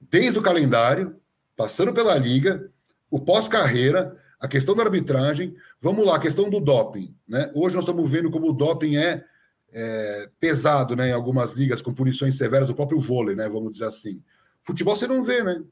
[0.00, 1.16] Desde o calendário,
[1.56, 2.70] passando pela liga,
[3.10, 7.14] o pós-carreira, a questão da arbitragem, vamos lá, a questão do doping.
[7.26, 7.50] Né?
[7.54, 9.24] Hoje nós estamos vendo como o doping é
[9.72, 13.86] é, pesado né, em algumas ligas, com punições severas, o próprio vôlei, né, vamos dizer
[13.86, 14.22] assim.
[14.64, 15.62] Futebol você não vê, né?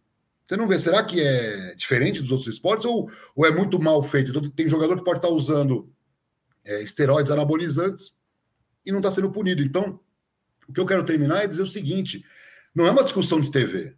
[0.47, 0.79] Você não vê.
[0.79, 4.31] Será que é diferente dos outros esportes ou, ou é muito mal feito?
[4.31, 5.93] Então, tem jogador que pode estar usando
[6.65, 8.15] é, esteroides anabolizantes
[8.85, 9.63] e não está sendo punido.
[9.63, 10.01] Então,
[10.69, 12.25] o que eu quero terminar é dizer o seguinte:
[12.75, 13.97] não é uma discussão de TV.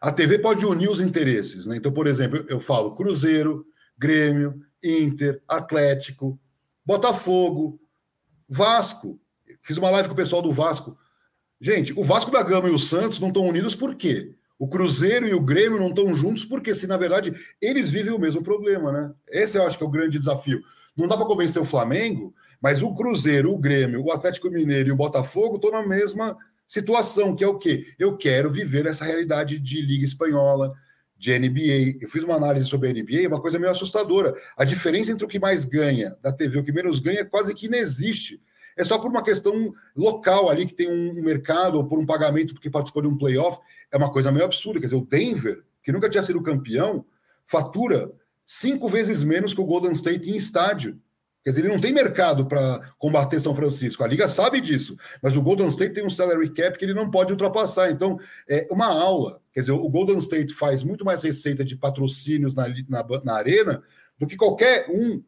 [0.00, 1.66] A TV pode unir os interesses.
[1.66, 1.76] Né?
[1.76, 3.66] Então, por exemplo, eu falo Cruzeiro,
[3.98, 6.40] Grêmio, Inter, Atlético,
[6.84, 7.80] Botafogo,
[8.48, 9.20] Vasco.
[9.62, 10.96] Fiz uma live com o pessoal do Vasco.
[11.60, 14.34] Gente, o Vasco da Gama e o Santos não estão unidos por quê?
[14.58, 18.18] O Cruzeiro e o Grêmio não estão juntos porque, se na verdade, eles vivem o
[18.18, 19.12] mesmo problema, né?
[19.28, 20.60] Esse eu acho que é o grande desafio.
[20.96, 24.92] Não dá para convencer o Flamengo, mas o Cruzeiro, o Grêmio, o Atlético Mineiro e
[24.92, 26.36] o Botafogo estão na mesma
[26.68, 27.86] situação, que é o quê?
[27.98, 30.72] Eu quero viver essa realidade de Liga Espanhola,
[31.16, 31.98] de NBA.
[32.00, 34.34] Eu fiz uma análise sobre a NBA, uma coisa meio assustadora.
[34.56, 37.54] A diferença entre o que mais ganha da TV e o que menos ganha quase
[37.54, 38.40] que inexiste.
[38.76, 42.54] É só por uma questão local ali, que tem um mercado, ou por um pagamento
[42.54, 43.58] porque participou de um playoff.
[43.90, 44.80] É uma coisa meio absurda.
[44.80, 47.04] Quer dizer, o Denver, que nunca tinha sido campeão,
[47.46, 48.12] fatura
[48.46, 50.98] cinco vezes menos que o Golden State em estádio.
[51.42, 54.04] Quer dizer, ele não tem mercado para combater São Francisco.
[54.04, 57.10] A liga sabe disso, mas o Golden State tem um salary cap que ele não
[57.10, 57.90] pode ultrapassar.
[57.90, 58.18] Então,
[58.48, 59.40] é uma aula.
[59.52, 63.82] Quer dizer, o Golden State faz muito mais receita de patrocínios na, na, na arena
[64.18, 65.22] do que qualquer um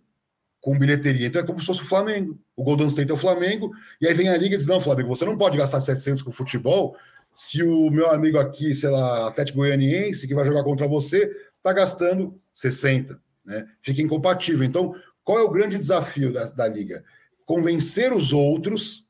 [0.62, 1.26] com bilheteria.
[1.26, 2.38] Então é como se fosse o Flamengo.
[2.56, 5.14] O Golden State é o Flamengo, e aí vem a liga e diz: não, Flamengo,
[5.14, 6.96] você não pode gastar 700 com futebol
[7.34, 11.72] se o meu amigo aqui, sei lá, Atlético Goianiense, que vai jogar contra você, está
[11.72, 13.18] gastando 60.
[13.44, 13.66] Né?
[13.82, 14.64] Fica incompatível.
[14.64, 14.94] Então,
[15.24, 17.02] qual é o grande desafio da, da liga?
[17.44, 19.06] Convencer os outros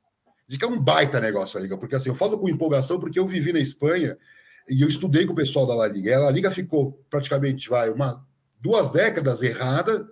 [0.49, 1.77] de que é um baita negócio a liga.
[1.77, 4.17] Porque assim, eu falo com empolgação porque eu vivi na Espanha
[4.69, 6.11] e eu estudei com o pessoal da La Liga.
[6.11, 8.25] E a La Liga ficou praticamente vai, uma,
[8.61, 10.09] duas décadas errada,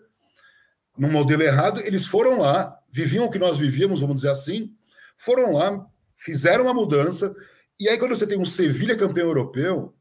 [0.97, 1.81] num modelo errado.
[1.85, 4.73] Eles foram lá, viviam o que nós vivíamos, vamos dizer assim,
[5.17, 5.87] foram lá,
[6.17, 7.35] fizeram uma mudança.
[7.79, 9.95] E aí, quando você tem um Sevilha campeão europeu,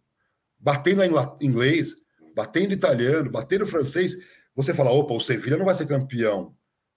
[0.59, 1.95] batendo em inglês,
[2.35, 4.17] batendo italiano, batendo francês,
[4.55, 6.53] você fala: opa, o Sevilha não vai ser campeão,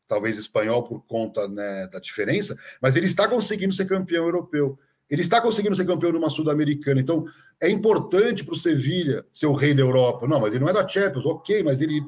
[0.08, 4.78] talvez espanhol por conta né, da diferença, mas ele está conseguindo ser campeão europeu
[5.08, 7.00] Ele está conseguindo ser campeão de uma Sul-Americana.
[7.00, 7.24] Então,
[7.60, 10.26] é importante para o Sevilha ser o rei da Europa.
[10.26, 12.00] Não, mas ele não é da Champions, ok, mas ele,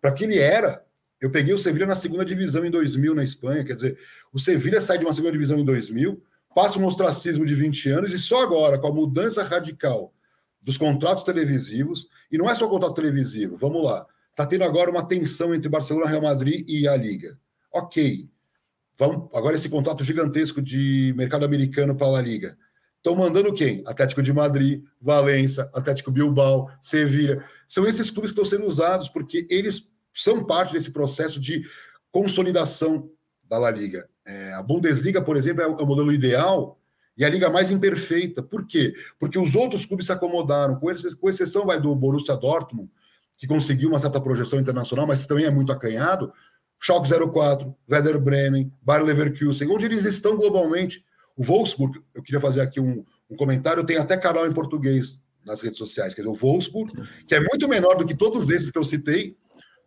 [0.00, 0.84] para que ele era,
[1.20, 3.64] eu peguei o Sevilha na segunda divisão em 2000 na Espanha.
[3.64, 3.98] Quer dizer,
[4.32, 6.22] o Sevilha sai de uma segunda divisão em 2000,
[6.54, 10.12] passa um ostracismo de 20 anos e só agora, com a mudança radical
[10.62, 15.06] dos contratos televisivos, e não é só contrato televisivo, vamos lá, está tendo agora uma
[15.06, 17.38] tensão entre Barcelona, Real Madrid e a Liga.
[17.72, 18.28] Ok.
[18.98, 22.58] Vamos, agora esse contrato gigantesco de mercado americano para a Liga.
[22.96, 23.82] Estão mandando quem?
[23.86, 27.44] Atlético de Madrid, Valência, Atlético Bilbao, Sevilha.
[27.68, 29.88] São esses clubes que estão sendo usados porque eles
[30.18, 31.64] são parte desse processo de
[32.10, 33.08] consolidação
[33.44, 34.08] da La Liga.
[34.26, 36.78] É, a Bundesliga, por exemplo, é o modelo ideal
[37.16, 38.42] e a liga mais imperfeita.
[38.42, 38.94] Por quê?
[39.18, 40.88] Porque os outros clubes se acomodaram, com,
[41.20, 42.90] com exceção vai, do Borussia Dortmund,
[43.36, 46.32] que conseguiu uma certa projeção internacional, mas também é muito acanhado.
[46.80, 51.04] Schalke 04, Werder Bremen, Bayer Leverkusen, onde eles estão globalmente.
[51.36, 55.62] O Wolfsburg, eu queria fazer aqui um, um comentário, tem até canal em português nas
[55.62, 56.92] redes sociais, quer dizer, o Wolfsburg,
[57.26, 59.36] que é muito menor do que todos esses que eu citei,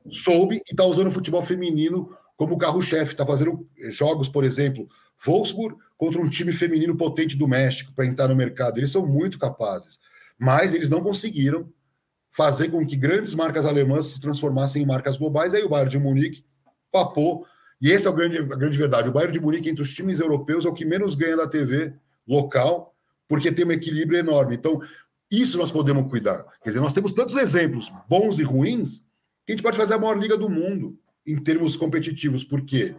[0.09, 4.89] soube e está usando o futebol feminino como carro-chefe, está fazendo jogos, por exemplo,
[5.23, 8.79] Wolfsburg contra um time feminino potente do México para entrar no mercado.
[8.79, 9.99] Eles são muito capazes,
[10.39, 11.69] mas eles não conseguiram
[12.31, 15.53] fazer com que grandes marcas alemãs se transformassem em marcas globais.
[15.53, 16.43] Aí o Bayern de Munique
[16.91, 17.45] papou.
[17.79, 19.09] E essa é a grande, a grande verdade.
[19.09, 21.93] O Bayern de Munique, entre os times europeus, é o que menos ganha da TV
[22.27, 22.95] local,
[23.27, 24.55] porque tem um equilíbrio enorme.
[24.55, 24.81] Então,
[25.29, 26.43] isso nós podemos cuidar.
[26.63, 29.03] Quer dizer, nós temos tantos exemplos bons e ruins
[29.51, 32.43] a gente pode fazer a maior liga do mundo em termos competitivos.
[32.43, 32.95] Por quê?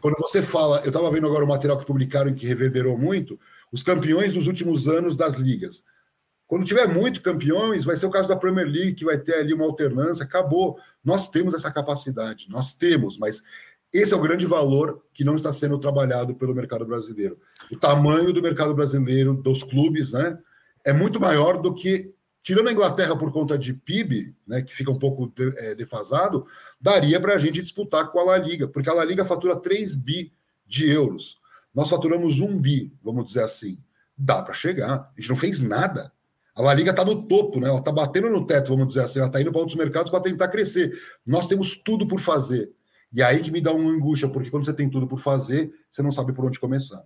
[0.00, 3.38] Quando você fala, eu estava vendo agora o material que publicaram que reverberou muito,
[3.70, 5.84] os campeões dos últimos anos das ligas.
[6.46, 9.54] Quando tiver muito campeões, vai ser o caso da Premier League, que vai ter ali
[9.54, 10.76] uma alternância, acabou.
[11.02, 13.42] Nós temos essa capacidade, nós temos, mas
[13.92, 17.38] esse é o grande valor que não está sendo trabalhado pelo mercado brasileiro.
[17.70, 20.36] O tamanho do mercado brasileiro, dos clubes, né,
[20.84, 24.90] é muito maior do que tirando a Inglaterra por conta de PIB, né, que fica
[24.90, 26.46] um pouco de, é, defasado,
[26.80, 29.94] daria para a gente disputar com a La Liga, porque a La Liga fatura 3
[29.94, 30.32] bi
[30.66, 31.38] de euros.
[31.74, 33.78] Nós faturamos 1 bi, vamos dizer assim.
[34.16, 35.12] Dá para chegar.
[35.16, 36.12] A gente não fez nada.
[36.54, 37.68] A La Liga está no topo, né?
[37.68, 40.20] ela está batendo no teto, vamos dizer assim, ela está indo para outros mercados para
[40.20, 40.92] tentar crescer.
[41.24, 42.70] Nós temos tudo por fazer.
[43.12, 46.02] E aí que me dá uma angústia, porque quando você tem tudo por fazer, você
[46.02, 47.02] não sabe por onde começar.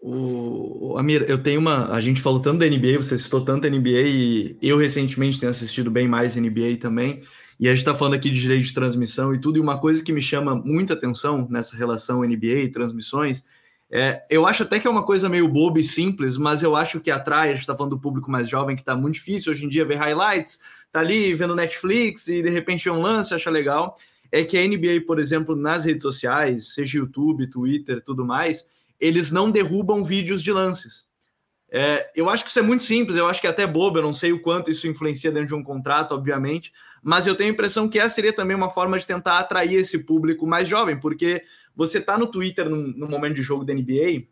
[0.00, 1.90] O, Amir, eu tenho uma.
[1.92, 5.90] A gente falou tanto da NBA, você citou tanto NBA, e eu recentemente tenho assistido
[5.90, 7.22] bem mais NBA também.
[7.58, 10.02] E a gente está falando aqui de direito de transmissão e tudo, e uma coisa
[10.02, 13.44] que me chama muita atenção nessa relação NBA e transmissões,
[13.90, 17.00] é, eu acho até que é uma coisa meio boba e simples, mas eu acho
[17.00, 19.64] que atrai, a gente está falando do público mais jovem, que está muito difícil hoje
[19.64, 20.60] em dia ver highlights,
[20.92, 23.96] tá ali vendo Netflix e de repente é um lance, acha legal.
[24.30, 28.66] É que a NBA, por exemplo, nas redes sociais, seja YouTube, Twitter tudo mais,
[29.00, 31.06] eles não derrubam vídeos de lances.
[31.70, 34.02] É, eu acho que isso é muito simples, eu acho que é até bobo, eu
[34.02, 36.72] não sei o quanto isso influencia dentro de um contrato, obviamente,
[37.02, 39.98] mas eu tenho a impressão que essa seria também uma forma de tentar atrair esse
[39.98, 41.44] público mais jovem, porque
[41.76, 44.26] você tá no Twitter no, no momento de jogo da NBA,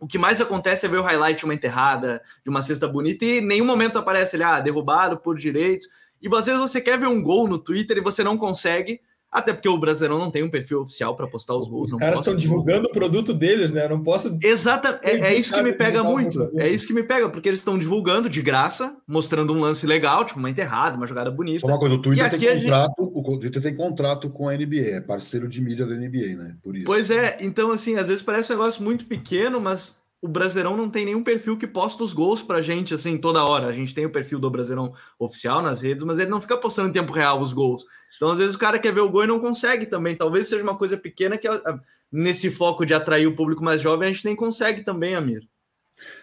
[0.00, 3.22] o que mais acontece é ver o highlight de uma enterrada, de uma cesta bonita,
[3.26, 5.86] e em nenhum momento aparece ele, ah, derrubado por direitos.
[6.22, 8.98] E às vezes você quer ver um gol no Twitter e você não consegue,
[9.30, 11.92] até porque o Brasileirão não tem um perfil oficial para postar os gols.
[11.92, 13.84] Os caras estão divulgando o produto deles, né?
[13.84, 14.36] Eu não posso.
[14.42, 15.04] Exatamente.
[15.04, 16.50] É, é, isso que me pega muito.
[16.56, 20.24] É isso que me pega, porque eles estão divulgando de graça, mostrando um lance legal,
[20.24, 21.60] tipo uma enterrada, uma jogada bonita.
[21.60, 23.12] Só uma coisa, o Twitter tem contrato, gente...
[23.14, 26.56] o Twitter tem contrato com a NBA, é parceiro de mídia da NBA, né?
[26.62, 26.86] Por isso.
[26.86, 30.90] Pois é, então assim, às vezes parece um negócio muito pequeno, mas o Brasileirão não
[30.90, 33.68] tem nenhum perfil que posta os gols pra gente, assim, toda hora.
[33.68, 36.88] A gente tem o perfil do Brasileirão oficial nas redes, mas ele não fica postando
[36.88, 37.84] em tempo real os gols.
[38.20, 40.14] Então, às vezes, o cara quer ver o gol e não consegue também.
[40.14, 41.48] Talvez seja uma coisa pequena que,
[42.12, 45.48] nesse foco de atrair o público mais jovem, a gente nem consegue também, Amir.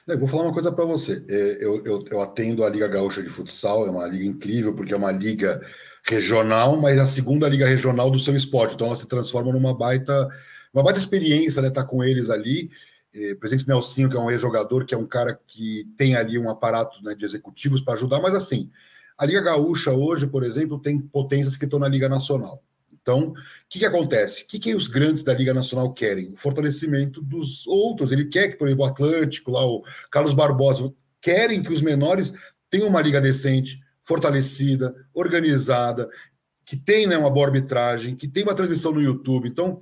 [0.06, 1.26] Eu vou falar uma coisa para você.
[1.28, 4.94] É, eu, eu, eu, atendo a Liga Gaúcha de Futsal, é uma liga incrível, porque
[4.94, 5.60] é uma liga
[6.08, 8.76] regional, mas é a segunda liga regional do seu esporte.
[8.76, 10.28] Então, ela se transforma numa baita,
[10.72, 11.70] uma baita experiência, né?
[11.70, 12.70] Estar tá com eles ali.
[13.12, 16.48] É, presidente Nelsinho, que é um ex-jogador, que é um cara que tem ali um
[16.48, 18.70] aparato né, de executivos para ajudar, mas assim,
[19.18, 22.64] a Liga Gaúcha hoje, por exemplo, tem potências que estão na Liga Nacional.
[23.02, 23.36] Então, o
[23.70, 24.44] que, que acontece?
[24.44, 26.34] O que, que os grandes da Liga Nacional querem?
[26.34, 28.12] O fortalecimento dos outros.
[28.12, 32.34] Ele quer que, por exemplo, o Atlântico, lá, o Carlos Barbosa, querem que os menores
[32.70, 36.10] tenham uma liga decente, fortalecida, organizada,
[36.66, 39.48] que tenha né, uma boa arbitragem, que tenha uma transmissão no YouTube.
[39.48, 39.82] Então,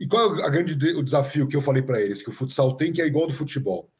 [0.00, 2.22] e qual é a grande, o desafio que eu falei para eles?
[2.22, 3.90] Que o futsal tem, que é igual do futebol.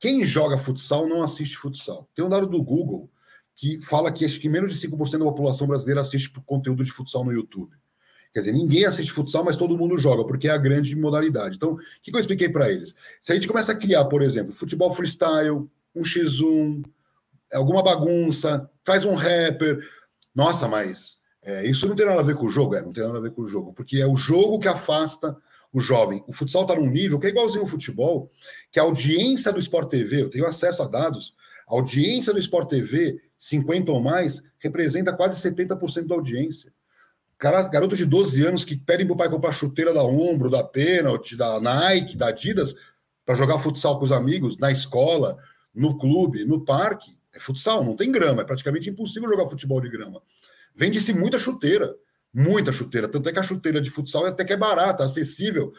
[0.00, 2.08] Quem joga futsal não assiste futsal.
[2.14, 3.10] Tem um dado do Google
[3.54, 7.24] que fala que acho que menos de 5% da população brasileira assiste conteúdo de futsal
[7.24, 7.72] no YouTube.
[8.32, 11.56] Quer dizer, ninguém assiste futsal, mas todo mundo joga, porque é a grande modalidade.
[11.56, 12.96] Então, o que, eu expliquei para eles?
[13.20, 16.82] Se a gente começa a criar, por exemplo, futebol freestyle, um X1,
[17.52, 19.86] alguma bagunça, faz um rapper.
[20.34, 22.74] Nossa, mas é, isso não tem nada a ver com o jogo?
[22.74, 25.36] É, não tem nada a ver com o jogo, porque é o jogo que afasta
[25.70, 26.24] o jovem.
[26.26, 28.30] O futsal está num nível que é igualzinho ao futebol,
[28.70, 31.34] que a audiência do Sport TV, eu tenho acesso a dados,
[31.68, 36.72] a audiência do Sport TV, 50 ou mais, representa quase 70% da audiência.
[37.36, 41.36] Cara, garoto de 12 anos que pedem pro pai comprar chuteira da Umbro, da Penalty,
[41.36, 42.72] da Nike, da Adidas,
[43.26, 45.36] para jogar futsal com os amigos, na escola,
[45.74, 47.18] no clube, no parque.
[47.34, 50.22] É futsal, não tem grama, é praticamente impossível jogar futebol de grama.
[50.72, 51.96] Vende-se muita chuteira,
[52.32, 53.08] muita chuteira.
[53.08, 55.72] Tanto é que a chuteira de futsal até que é barata, acessível.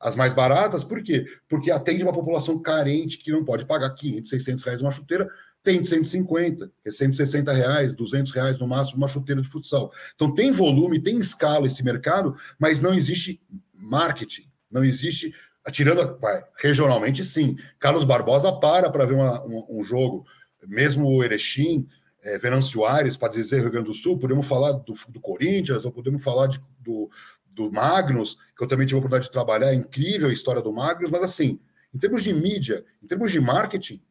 [0.00, 1.26] As mais baratas, por quê?
[1.48, 5.28] Porque atende uma população carente que não pode pagar 500, 600 reais uma chuteira,
[5.64, 9.90] tem de 150, que é 160 reais, 200 reais no máximo, uma chuteira de futsal.
[10.14, 13.40] Então tem volume, tem escala esse mercado, mas não existe
[13.72, 15.34] marketing, não existe.
[15.72, 17.56] Tirando, vai, regionalmente, sim.
[17.78, 20.26] Carlos Barbosa para para ver uma, um, um, jogo,
[20.66, 21.88] mesmo o Erechim,
[22.22, 25.90] é, Venâncio Aires, para dizer Rio Grande do Sul, podemos falar do, do Corinthians, ou
[25.90, 27.10] podemos falar de, do,
[27.46, 30.70] do Magnus, que eu também tive a oportunidade de trabalhar, é incrível a história do
[30.70, 31.58] Magnus, mas assim,
[31.94, 34.02] em termos de mídia, em termos de marketing,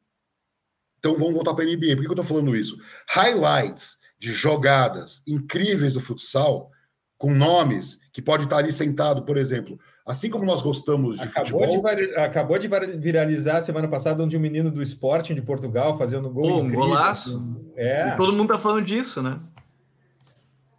[1.03, 1.97] então vamos voltar para a NBA.
[1.97, 2.79] Por que eu estou falando isso?
[3.09, 6.71] Highlights de jogadas incríveis do futsal,
[7.17, 9.77] com nomes que pode estar ali sentado, por exemplo.
[10.05, 11.95] Assim como nós gostamos de acabou futebol.
[11.95, 16.61] De, acabou de viralizar semana passada onde um menino do Sporting de Portugal fazendo gol.
[16.61, 17.43] um golaço.
[17.75, 18.07] É.
[18.07, 19.41] E todo mundo está falando disso, né?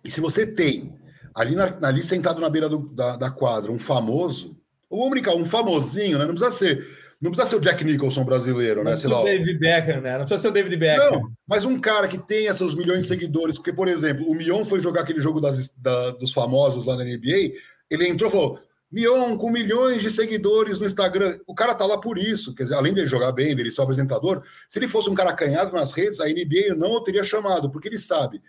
[0.02, 0.94] E se você tem
[1.34, 4.56] ali, na, ali sentado na beira do, da, da quadra um famoso,
[4.88, 6.24] ou vamos brincar, um famosinho, né?
[6.24, 6.86] Não precisa ser
[7.20, 8.90] não precisa ser o Jack Nicholson brasileiro, não né?
[8.90, 10.12] Não precisa ser o David Beckham, né?
[10.12, 11.10] Não precisa ser o David Beckham.
[11.10, 14.64] Não, mas um cara que tem esses milhões de seguidores, porque, por exemplo, o Mion
[14.64, 17.54] foi jogar aquele jogo das, da, dos famosos lá na NBA,
[17.90, 18.60] ele entrou e falou:
[18.94, 21.38] Mion, com milhões de seguidores no Instagram.
[21.46, 22.54] O cara tá lá por isso.
[22.54, 25.72] Quer dizer, além dele jogar bem, dele ser apresentador, se ele fosse um cara acanhado
[25.72, 28.40] nas redes, a NBA não o teria chamado, porque ele sabe.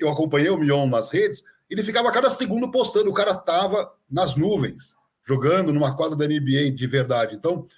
[0.00, 4.34] Eu acompanhei o Mion nas redes, ele ficava cada segundo postando, o cara tava nas
[4.34, 7.36] nuvens, jogando numa quadra da NBA de verdade.
[7.36, 7.68] Então,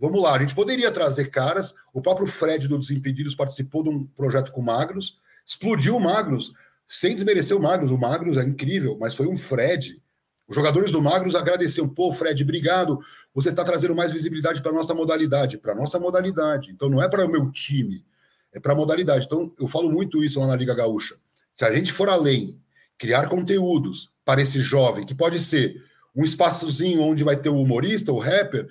[0.00, 1.74] Vamos lá, a gente poderia trazer caras.
[1.92, 6.52] O próprio Fred do Desimpedidos participou de um projeto com o Magnus, explodiu o Magnus,
[6.88, 7.90] sem desmerecer o Magnus.
[7.90, 10.02] O Magnus é incrível, mas foi um Fred.
[10.48, 11.86] Os jogadores do Magnus agradeciam.
[11.86, 12.98] Pô, Fred, obrigado.
[13.34, 15.58] Você está trazendo mais visibilidade para a nossa modalidade.
[15.58, 16.70] Para a nossa modalidade.
[16.70, 18.02] Então não é para o meu time,
[18.52, 19.26] é para a modalidade.
[19.26, 21.16] Então eu falo muito isso lá na Liga Gaúcha.
[21.54, 22.58] Se a gente for além,
[22.96, 25.84] criar conteúdos para esse jovem, que pode ser
[26.16, 28.68] um espaçozinho onde vai ter o humorista, o rapper,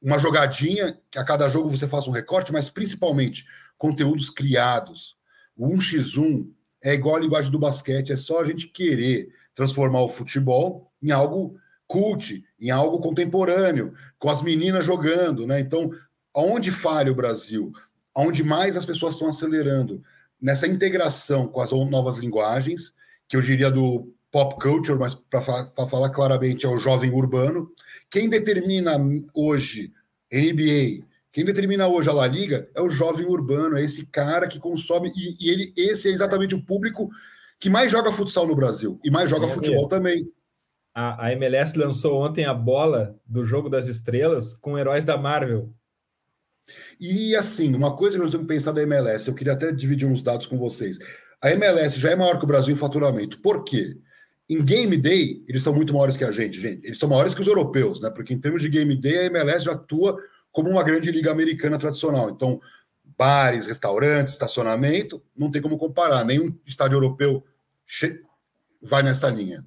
[0.00, 3.46] uma jogadinha, que a cada jogo você faça um recorte, mas principalmente
[3.76, 5.16] conteúdos criados.
[5.56, 6.48] O 1x1
[6.82, 11.10] é igual a linguagem do basquete, é só a gente querer transformar o futebol em
[11.10, 15.58] algo cult, em algo contemporâneo, com as meninas jogando, né?
[15.58, 15.90] Então,
[16.34, 17.72] aonde falha o Brasil?
[18.14, 20.02] Aonde mais as pessoas estão acelerando?
[20.40, 22.92] Nessa integração com as novas linguagens,
[23.28, 25.40] que eu diria do pop culture, mas para
[25.88, 27.70] falar claramente é o jovem urbano.
[28.10, 28.96] Quem determina
[29.34, 29.92] hoje
[30.32, 34.58] NBA, quem determina hoje a La Liga é o jovem urbano, é esse cara que
[34.58, 37.10] consome e, e ele esse é exatamente o público
[37.58, 40.30] que mais joga futsal no Brasil e mais joga é, futebol também.
[40.94, 45.72] A, a MLS lançou ontem a bola do jogo das estrelas com heróis da Marvel.
[47.00, 50.06] E assim, uma coisa que nós temos que pensar da MLS, eu queria até dividir
[50.06, 50.98] uns dados com vocês.
[51.40, 53.40] A MLS já é maior que o Brasil em faturamento.
[53.40, 53.96] Por quê?
[54.48, 56.86] Em game day, eles são muito maiores que a gente, gente.
[56.86, 58.08] Eles são maiores que os europeus, né?
[58.08, 60.18] Porque em termos de game day, a MLS já atua
[60.50, 62.30] como uma grande liga americana tradicional.
[62.30, 62.60] Então,
[63.16, 66.24] bares, restaurantes, estacionamento, não tem como comparar.
[66.24, 67.44] Nenhum estádio europeu
[68.80, 69.64] vai nessa linha.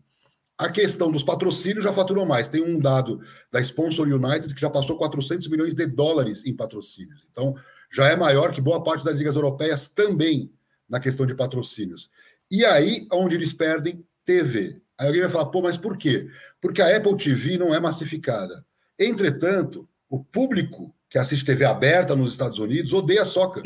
[0.58, 2.48] A questão dos patrocínios já faturou mais.
[2.48, 3.20] Tem um dado
[3.52, 7.28] da Sponsor United que já passou 400 milhões de dólares em patrocínios.
[7.32, 7.56] Então,
[7.92, 10.52] já é maior que boa parte das ligas europeias também
[10.88, 12.10] na questão de patrocínios.
[12.50, 14.82] E aí, onde eles perdem TV.
[14.98, 16.28] Aí alguém vai falar, pô, mas por quê?
[16.62, 18.66] Porque a Apple TV não é massificada.
[18.98, 23.64] Entretanto, o público que assiste TV aberta nos Estados Unidos odeia soccer.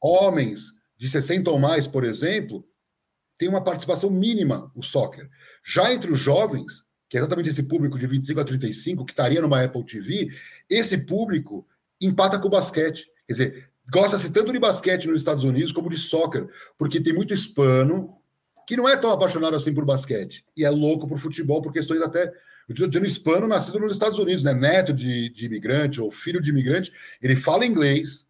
[0.00, 2.66] Homens de 60 ou mais, por exemplo,
[3.38, 5.28] tem uma participação mínima o soccer.
[5.64, 9.40] Já entre os jovens, que é exatamente esse público de 25 a 35, que estaria
[9.40, 10.30] numa Apple TV,
[10.68, 11.66] esse público
[12.00, 13.06] empata com o basquete.
[13.26, 17.32] Quer dizer, gosta-se tanto de basquete nos Estados Unidos como de soccer, porque tem muito
[17.32, 18.16] hispano,
[18.66, 22.02] que não é tão apaixonado assim por basquete e é louco por futebol por questões
[22.02, 22.32] até.
[22.68, 24.52] Eu estou dizendo hispano nascido nos Estados Unidos, né?
[24.52, 26.92] Neto de, de imigrante ou filho de imigrante.
[27.22, 28.26] Ele fala inglês,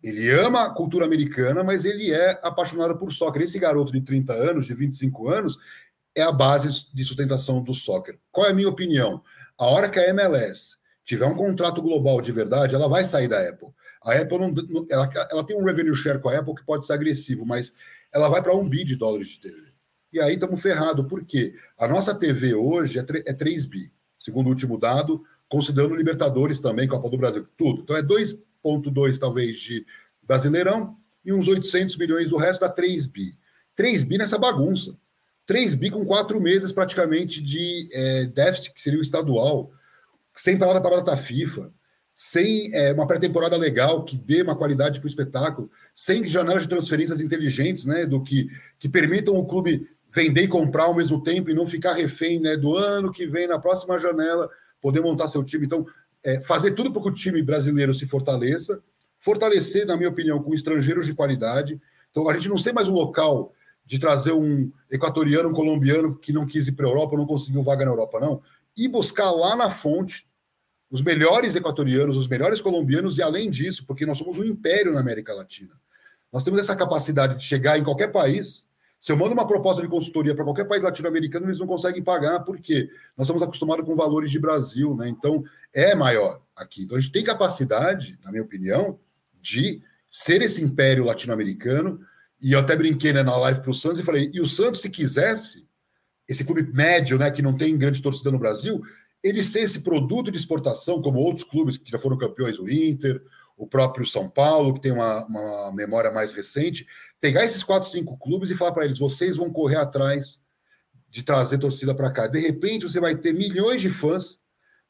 [0.00, 3.42] ele ama a cultura americana, mas ele é apaixonado por soccer.
[3.42, 5.58] Esse garoto de 30 anos, de 25 anos,
[6.14, 8.16] é a base de sustentação do soccer.
[8.30, 9.20] Qual é a minha opinião?
[9.58, 13.40] A hora que a MLS tiver um contrato global de verdade, ela vai sair da
[13.40, 13.68] Apple.
[14.04, 14.54] A Apple não,
[14.88, 17.74] ela, ela tem um revenue share com a Apple que pode ser agressivo, mas
[18.12, 19.63] ela vai para um bi de dólares de TV.
[20.14, 21.04] E aí estamos ferrados.
[21.08, 21.54] Por quê?
[21.76, 26.86] A nossa TV hoje é, é 3 bi, segundo o último dado, considerando Libertadores também,
[26.86, 27.82] Copa do Brasil, tudo.
[27.82, 29.84] Então é 2,2 talvez de
[30.22, 33.36] Brasileirão e uns 800 milhões do resto dá 3 bi.
[33.74, 34.96] 3 bi nessa bagunça.
[35.46, 39.72] 3 bi com quatro meses praticamente de é, déficit, que seria o estadual,
[40.36, 41.72] sem palavra para a data FIFA,
[42.14, 46.68] sem é, uma pré-temporada legal que dê uma qualidade para o espetáculo, sem janelas de
[46.68, 48.48] transferências inteligentes, né, do que,
[48.78, 52.56] que permitam o clube vender e comprar ao mesmo tempo e não ficar refém né,
[52.56, 54.48] do ano que vem, na próxima janela,
[54.80, 55.66] poder montar seu time.
[55.66, 55.84] Então,
[56.22, 58.80] é, fazer tudo para que o time brasileiro se fortaleça,
[59.18, 61.80] fortalecer, na minha opinião, com estrangeiros de qualidade.
[62.10, 63.52] Então, a gente não ser mais um local
[63.84, 67.62] de trazer um equatoriano, um colombiano que não quis ir para a Europa, não conseguiu
[67.62, 68.40] vaga na Europa, não.
[68.76, 70.26] E buscar lá na fonte
[70.90, 75.00] os melhores equatorianos, os melhores colombianos, e além disso, porque nós somos um império na
[75.00, 75.74] América Latina.
[76.32, 78.68] Nós temos essa capacidade de chegar em qualquer país.
[79.04, 82.40] Se eu mando uma proposta de consultoria para qualquer país latino-americano, eles não conseguem pagar,
[82.40, 85.06] porque nós estamos acostumados com valores de Brasil, né?
[85.10, 85.44] Então,
[85.74, 86.84] é maior aqui.
[86.84, 88.98] Então, a gente tem capacidade, na minha opinião,
[89.42, 92.00] de ser esse império latino-americano
[92.40, 94.80] e eu até brinquei né, na live para o Santos e falei: e o Santos,
[94.80, 95.68] se quisesse,
[96.26, 98.80] esse clube médio, né, que não tem grande torcida no Brasil,
[99.22, 103.22] ele ser esse produto de exportação, como outros clubes que já foram campeões, o Inter,
[103.56, 106.86] o próprio São Paulo, que tem uma, uma memória mais recente,
[107.20, 110.40] pegar esses quatro, cinco clubes e falar para eles: vocês vão correr atrás
[111.08, 112.26] de trazer torcida para cá.
[112.26, 114.38] De repente, você vai ter milhões de fãs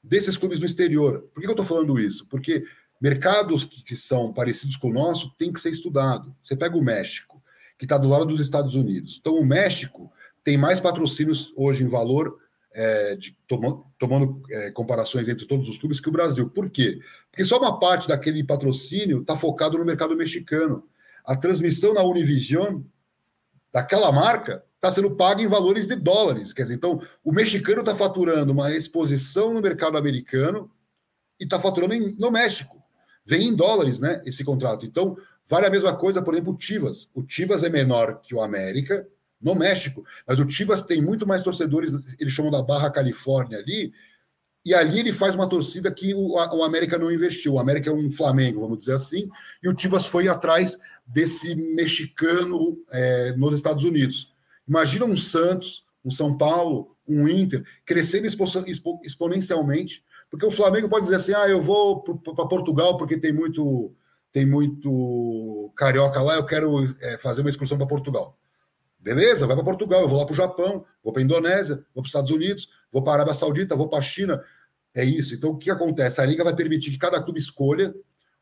[0.02, 1.28] desses clubes no exterior.
[1.34, 2.26] Por que eu estou falando isso?
[2.26, 2.64] Porque
[3.00, 6.34] mercados que, são parecidos com o nosso têm que ser estudado.
[6.42, 7.42] Você pega o México
[7.78, 9.18] que está do lado dos Estados Unidos.
[9.20, 10.10] Então, o México
[10.42, 12.38] tem mais patrocínios hoje em valor,
[12.74, 16.50] é, de, tomando, tomando é, comparações entre todos os clubes, que o Brasil.
[16.50, 17.00] Por quê?
[17.30, 20.84] Porque só uma parte daquele patrocínio está focado no mercado mexicano.
[21.24, 22.82] A transmissão na Univision
[23.72, 26.52] daquela marca está sendo paga em valores de dólares.
[26.52, 30.70] Quer dizer, então, o mexicano está faturando uma exposição no mercado americano
[31.40, 32.82] e está faturando em, no México.
[33.24, 34.20] Vem em dólares, né?
[34.26, 34.84] Esse contrato.
[34.84, 35.16] Então,
[35.46, 37.08] Vale a mesma coisa, por exemplo, o Tivas.
[37.14, 39.06] O Tivas é menor que o América
[39.44, 43.92] no México, mas o Tivas tem muito mais torcedores, eles chamam da Barra Califórnia ali,
[44.64, 47.52] e ali ele faz uma torcida que o, o América não investiu.
[47.52, 49.28] O América é um Flamengo, vamos dizer assim,
[49.62, 54.32] e o Tivas foi atrás desse mexicano é, nos Estados Unidos.
[54.66, 60.88] Imagina um Santos, um São Paulo, um Inter, crescendo expo, expo, exponencialmente, porque o Flamengo
[60.88, 63.94] pode dizer assim: ah, eu vou para Portugal porque tem muito
[64.32, 68.36] tem muito carioca lá, eu quero é, fazer uma excursão para Portugal.
[69.04, 72.02] Beleza, vai para Portugal, eu vou lá para o Japão, vou para a Indonésia, vou
[72.02, 74.42] para os Estados Unidos, vou para a Arábia Saudita, vou para a China.
[74.94, 75.34] É isso.
[75.34, 76.22] Então, o que acontece?
[76.22, 77.94] A Liga vai permitir que cada clube escolha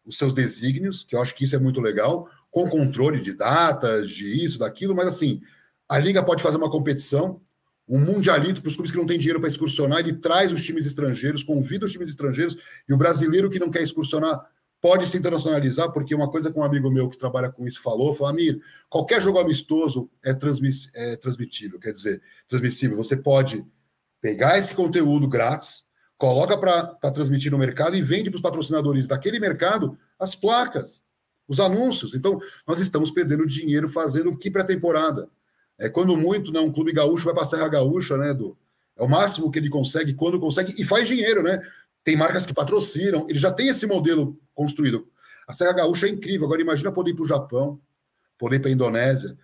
[0.07, 4.09] os seus desígnios, que eu acho que isso é muito legal, com controle de datas,
[4.09, 5.43] de isso, daquilo, mas assim,
[5.89, 7.41] a Liga pode fazer uma competição,
[7.89, 10.87] um mundialito para os clubes que não têm dinheiro para excursionar, ele traz os times
[10.87, 12.57] estrangeiros, convida os times estrangeiros,
[12.89, 14.49] e o brasileiro que não quer excursionar
[14.83, 18.17] pode se internacionalizar, porque uma coisa que um amigo meu que trabalha com isso falou,
[18.17, 18.61] falou, Amir,
[18.91, 22.97] qualquer jogo amistoso é, transmiss, é transmitível, quer dizer, transmissível.
[22.97, 23.65] Você pode
[24.21, 25.85] pegar esse conteúdo grátis,
[26.19, 31.01] coloca para transmitir no mercado e vende para os patrocinadores daquele mercado as placas,
[31.47, 32.13] os anúncios.
[32.13, 35.29] Então, nós estamos perdendo dinheiro fazendo que pré-temporada.
[35.79, 38.59] É, quando muito, né, um clube gaúcho vai para a Serra Gaúcha, né, do,
[38.97, 41.61] é o máximo que ele consegue, quando consegue, e faz dinheiro, né?
[42.03, 45.07] Tem marcas que patrocinam, ele já tem esse modelo construído.
[45.47, 46.47] A Serra Gaúcha é incrível.
[46.47, 47.81] Agora, imagina poder ir para o Japão,
[48.39, 49.37] poder ir para a Indonésia.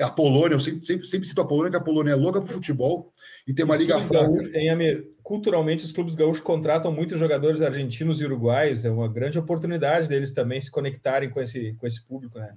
[0.00, 2.52] A Polônia, eu sempre, sempre, sempre cito a Polônia, que a Polônia é louca para
[2.52, 3.12] futebol
[3.46, 4.32] e tem uma os liga fraca.
[5.22, 8.86] culturalmente, os clubes gaúchos contratam muitos jogadores argentinos e uruguaios.
[8.86, 12.54] É uma grande oportunidade deles também se conectarem com esse, com esse público, né?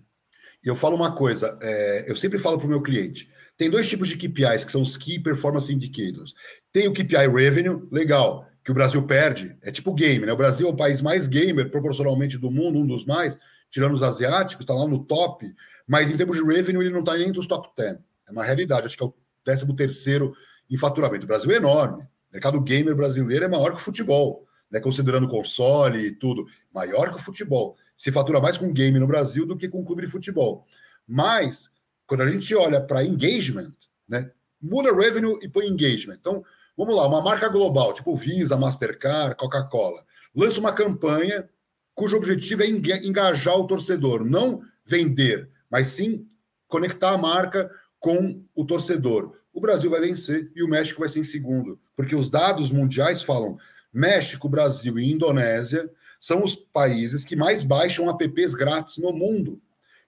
[0.63, 3.87] E eu falo uma coisa, é, eu sempre falo para o meu cliente: tem dois
[3.89, 6.33] tipos de KPIs, que são os Key Performance Indicators.
[6.71, 10.31] Tem o KPI Revenue, legal que o Brasil perde, é tipo game, né?
[10.31, 13.37] O Brasil é o país mais gamer proporcionalmente do mundo, um dos mais,
[13.69, 15.53] tirando os asiáticos, está lá no top,
[15.85, 17.97] mas em termos de revenue ele não está nem entre os top 10.
[18.27, 20.33] É uma realidade, acho que é o 13 terceiro
[20.69, 21.25] em faturamento.
[21.25, 22.03] O Brasil é enorme.
[22.03, 24.79] O mercado gamer brasileiro é maior que o futebol, né?
[24.79, 26.45] considerando console e tudo.
[26.73, 27.75] Maior que o futebol.
[27.97, 30.65] Se fatura mais com game no Brasil do que com clube de futebol.
[31.05, 31.71] Mas,
[32.07, 33.73] quando a gente olha para engagement,
[34.07, 34.31] né?
[34.61, 36.15] muda revenue e põe engagement.
[36.15, 36.43] Então,
[36.77, 40.03] Vamos lá, uma marca global, tipo Visa, Mastercard, Coca-Cola,
[40.35, 41.47] lança uma campanha
[41.93, 46.27] cujo objetivo é engajar o torcedor, não vender, mas sim
[46.67, 47.69] conectar a marca
[47.99, 49.37] com o torcedor.
[49.53, 51.79] o Brasil vai vencer e o México vai ser em segundo.
[51.95, 53.57] Porque os dados mundiais falam
[53.93, 55.87] México, Brasil e Indonésia
[56.19, 59.61] são os países que mais baixam apps grátis no mundo.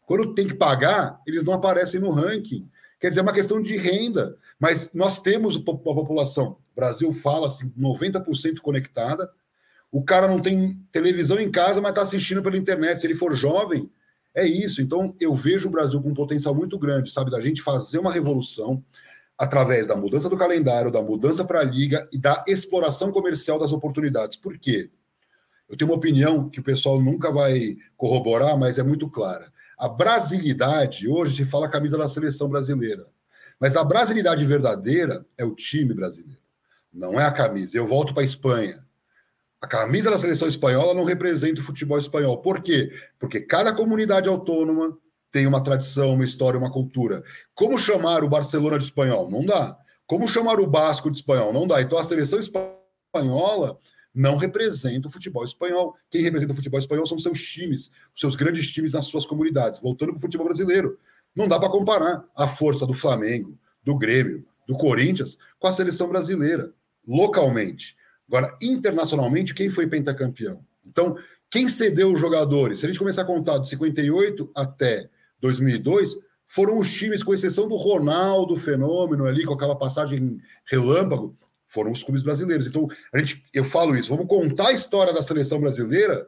[0.08, 2.68] Quando tem que pagar, eles não aparecem no ranking.
[3.06, 4.36] Quer dizer, é uma questão de renda.
[4.60, 6.58] Mas nós temos a população.
[6.72, 9.32] O Brasil fala assim, 90% conectada.
[9.92, 13.00] O cara não tem televisão em casa, mas está assistindo pela internet.
[13.00, 13.92] Se ele for jovem,
[14.34, 14.82] é isso.
[14.82, 18.12] Então, eu vejo o Brasil com um potencial muito grande, sabe, da gente fazer uma
[18.12, 18.84] revolução
[19.38, 23.72] através da mudança do calendário, da mudança para a liga e da exploração comercial das
[23.72, 24.36] oportunidades.
[24.36, 24.90] Por quê?
[25.70, 29.54] Eu tenho uma opinião que o pessoal nunca vai corroborar, mas é muito clara.
[29.78, 33.08] A brasilidade, hoje se fala a camisa da seleção brasileira,
[33.60, 36.42] mas a brasilidade verdadeira é o time brasileiro,
[36.94, 37.78] não é a camisa.
[37.78, 38.86] Eu volto para a Espanha.
[39.62, 42.42] A camisa da seleção espanhola não representa o futebol espanhol.
[42.42, 42.92] Por quê?
[43.18, 44.98] Porque cada comunidade autônoma
[45.32, 47.24] tem uma tradição, uma história, uma cultura.
[47.54, 49.30] Como chamar o Barcelona de espanhol?
[49.30, 49.78] Não dá.
[50.06, 51.52] Como chamar o Basco de espanhol?
[51.52, 51.82] Não dá.
[51.82, 53.80] Então a seleção espanhola
[54.16, 55.96] não representa o futebol espanhol.
[56.10, 59.82] Quem representa o futebol espanhol são seus times, seus grandes times nas suas comunidades.
[59.82, 60.98] Voltando para o futebol brasileiro,
[61.36, 66.08] não dá para comparar a força do Flamengo, do Grêmio, do Corinthians com a seleção
[66.08, 66.74] brasileira,
[67.06, 67.98] localmente.
[68.28, 70.66] Agora, internacionalmente, quem foi pentacampeão?
[70.86, 71.18] Então,
[71.52, 72.80] quem cedeu os jogadores?
[72.80, 75.10] Se a gente começar a contar de 58 até
[75.42, 76.16] 2002,
[76.48, 81.36] foram os times, com exceção do Ronaldo Fenômeno ali, com aquela passagem relâmpago,
[81.68, 82.68] foram os clubes brasileiros.
[82.68, 86.28] Então, a gente, eu falo isso, vamos contar a história da seleção brasileira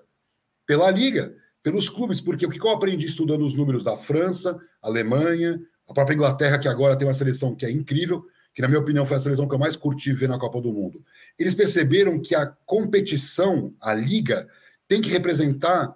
[0.66, 5.60] pela Liga, pelos clubes, porque o que eu aprendi estudando os números da França, Alemanha,
[5.88, 9.06] a própria Inglaterra, que agora tem uma seleção que é incrível, que na minha opinião
[9.06, 11.04] foi a seleção que eu mais curti ver na Copa do Mundo.
[11.38, 14.48] Eles perceberam que a competição, a liga,
[14.88, 15.96] tem que representar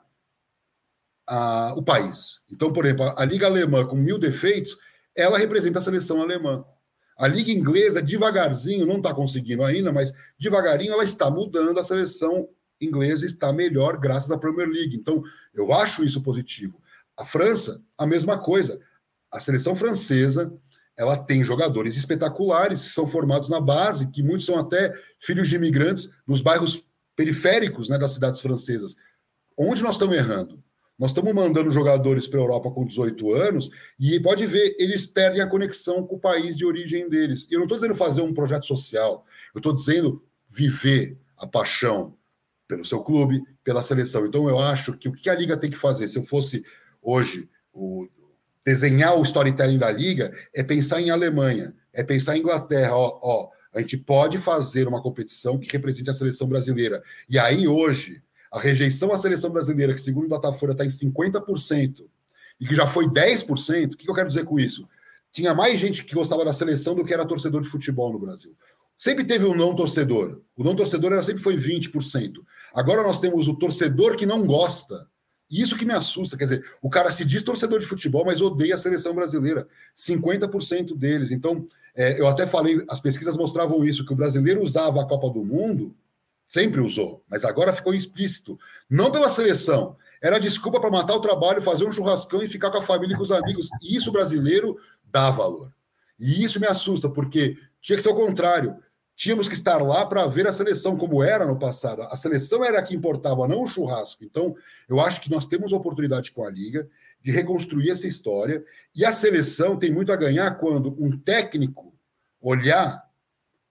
[1.26, 2.44] a, o país.
[2.52, 4.78] Então, por exemplo, a Liga Alemã, com mil defeitos,
[5.16, 6.64] ela representa a seleção alemã.
[7.22, 12.50] A Liga Inglesa, devagarzinho, não está conseguindo ainda, mas devagarinho ela está mudando, a seleção
[12.82, 14.96] inglesa está melhor graças à Premier League.
[14.96, 15.22] Então,
[15.54, 16.82] eu acho isso positivo.
[17.16, 18.80] A França, a mesma coisa.
[19.32, 20.52] A seleção francesa,
[20.98, 25.58] ela tem jogadores espetaculares que são formados na base, que muitos são até filhos de
[25.58, 26.84] imigrantes nos bairros
[27.16, 28.96] periféricos né, das cidades francesas.
[29.56, 30.64] Onde nós estamos errando?
[31.02, 35.42] Nós estamos mandando jogadores para a Europa com 18 anos e pode ver, eles perdem
[35.42, 37.48] a conexão com o país de origem deles.
[37.50, 42.16] Eu não estou dizendo fazer um projeto social, eu estou dizendo viver a paixão
[42.68, 44.28] pelo seu clube, pela seleção.
[44.28, 46.64] Então eu acho que o que a Liga tem que fazer, se eu fosse
[47.02, 48.08] hoje o,
[48.64, 53.50] desenhar o storytelling da Liga, é pensar em Alemanha, é pensar em Inglaterra, ó, ó,
[53.74, 57.02] a gente pode fazer uma competição que represente a seleção brasileira.
[57.28, 58.22] E aí, hoje,
[58.52, 62.06] a rejeição à seleção brasileira, que segundo o Datafolha está em 50%,
[62.60, 64.88] e que já foi 10%, o que eu quero dizer com isso?
[65.32, 68.54] Tinha mais gente que gostava da seleção do que era torcedor de futebol no Brasil.
[68.98, 70.42] Sempre teve um não torcedor.
[70.56, 72.34] O não torcedor era, sempre foi 20%.
[72.74, 75.08] Agora nós temos o torcedor que não gosta.
[75.50, 76.38] E isso que me assusta.
[76.38, 79.68] Quer dizer, o cara se diz torcedor de futebol, mas odeia a seleção brasileira.
[79.98, 81.32] 50% deles.
[81.32, 85.30] Então, é, eu até falei, as pesquisas mostravam isso, que o brasileiro usava a Copa
[85.30, 85.96] do Mundo
[86.52, 88.60] Sempre usou, mas agora ficou explícito.
[88.90, 89.96] Não pela seleção.
[90.22, 93.18] Era desculpa para matar o trabalho, fazer um churrascão e ficar com a família e
[93.18, 93.70] com os amigos.
[93.82, 95.72] E isso brasileiro dá valor.
[96.20, 98.76] E isso me assusta, porque tinha que ser o contrário.
[99.16, 102.02] Tínhamos que estar lá para ver a seleção como era no passado.
[102.02, 104.26] A seleção era a que importava, não o churrasco.
[104.26, 104.54] Então,
[104.90, 106.86] eu acho que nós temos a oportunidade com a Liga
[107.22, 108.62] de reconstruir essa história.
[108.94, 111.94] E a seleção tem muito a ganhar quando um técnico
[112.42, 113.10] olhar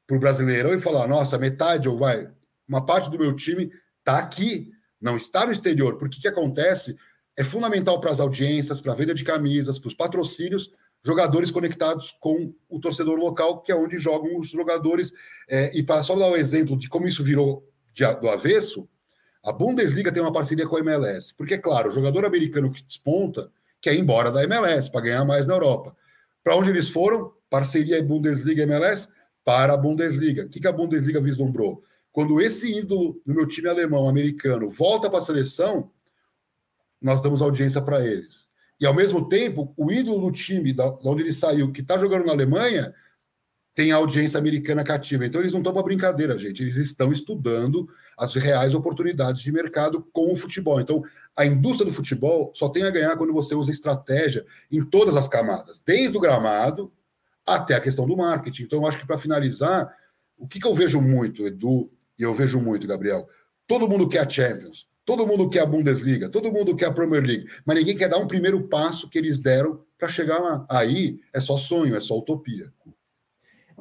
[0.07, 2.31] para o Brasileirão e falar: nossa, metade ou vai,
[2.71, 5.99] uma parte do meu time está aqui, não está no exterior.
[5.99, 6.97] Porque o que acontece
[7.37, 10.71] é fundamental para as audiências, para a venda de camisas, para os patrocínios,
[11.05, 15.13] jogadores conectados com o torcedor local, que é onde jogam os jogadores.
[15.49, 18.89] É, e para só dar um exemplo de como isso virou de, do avesso,
[19.43, 21.35] a Bundesliga tem uma parceria com a MLS.
[21.35, 23.51] Porque, é claro, o jogador americano que desponta
[23.81, 25.97] quer ir embora da MLS para ganhar mais na Europa.
[26.45, 27.33] Para onde eles foram?
[27.49, 29.09] Parceria Bundesliga MLS
[29.45, 30.45] para a Bundesliga.
[30.45, 31.83] O que, que a Bundesliga vislumbrou?
[32.13, 35.91] Quando esse ídolo do meu time alemão, americano, volta para a seleção,
[37.01, 38.49] nós damos audiência para eles.
[38.81, 41.99] E ao mesmo tempo, o ídolo do time da, da onde ele saiu, que está
[41.99, 42.95] jogando na Alemanha,
[43.75, 45.25] tem a audiência americana cativa.
[45.25, 46.63] Então eles não estão para brincadeira, gente.
[46.63, 50.81] Eles estão estudando as reais oportunidades de mercado com o futebol.
[50.81, 51.03] Então
[51.37, 55.29] a indústria do futebol só tem a ganhar quando você usa estratégia em todas as
[55.29, 56.93] camadas, desde o gramado
[57.47, 58.65] até a questão do marketing.
[58.65, 59.95] Então eu acho que para finalizar,
[60.37, 61.91] o que, que eu vejo muito, Edu,
[62.21, 63.27] e eu vejo muito, Gabriel.
[63.67, 67.23] Todo mundo quer a Champions, todo mundo quer a Bundesliga, todo mundo quer a Premier
[67.23, 70.67] League, mas ninguém quer dar um primeiro passo que eles deram para chegar lá.
[70.69, 72.71] Aí é só sonho, é só utopia.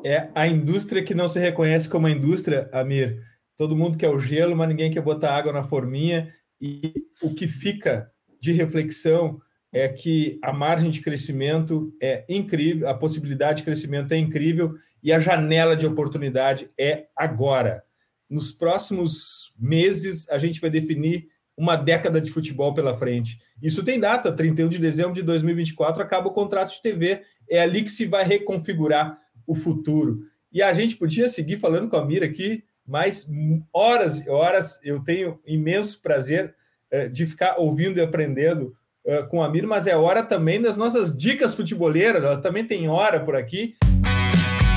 [0.06, 3.22] É a indústria que não se reconhece como indústria, Amir.
[3.58, 6.34] Todo mundo quer o gelo, mas ninguém quer botar água na forminha.
[6.62, 8.10] E o que fica
[8.40, 9.42] de reflexão
[9.74, 15.12] é que a margem de crescimento é incrível, a possibilidade de crescimento é incrível e
[15.12, 17.84] a janela de oportunidade é agora.
[18.30, 21.28] Nos próximos meses, a gente vai definir
[21.58, 23.40] uma década de futebol pela frente.
[23.62, 27.22] Isso tem data, 31 de dezembro de 2024 acaba o contrato de TV.
[27.50, 30.20] É ali que se vai reconfigurar o futuro.
[30.52, 33.28] E a gente podia seguir falando com a Mira aqui, mas
[33.74, 36.56] horas e horas eu tenho imenso prazer
[36.92, 38.74] eh, de ficar ouvindo e aprendendo
[39.06, 42.88] uh, com a Mira, mas é hora também das nossas dicas futeboleiras, elas também têm
[42.88, 43.76] hora por aqui.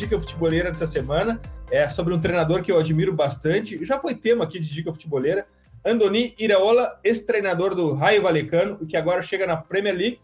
[0.00, 1.38] Dica futeboleira dessa semana
[1.70, 5.46] é sobre um treinador que eu admiro bastante, já foi tema aqui de dica futeboleira,
[5.84, 10.20] Andoni Iraola, ex-treinador do Raio Valecano, que agora chega na Premier League,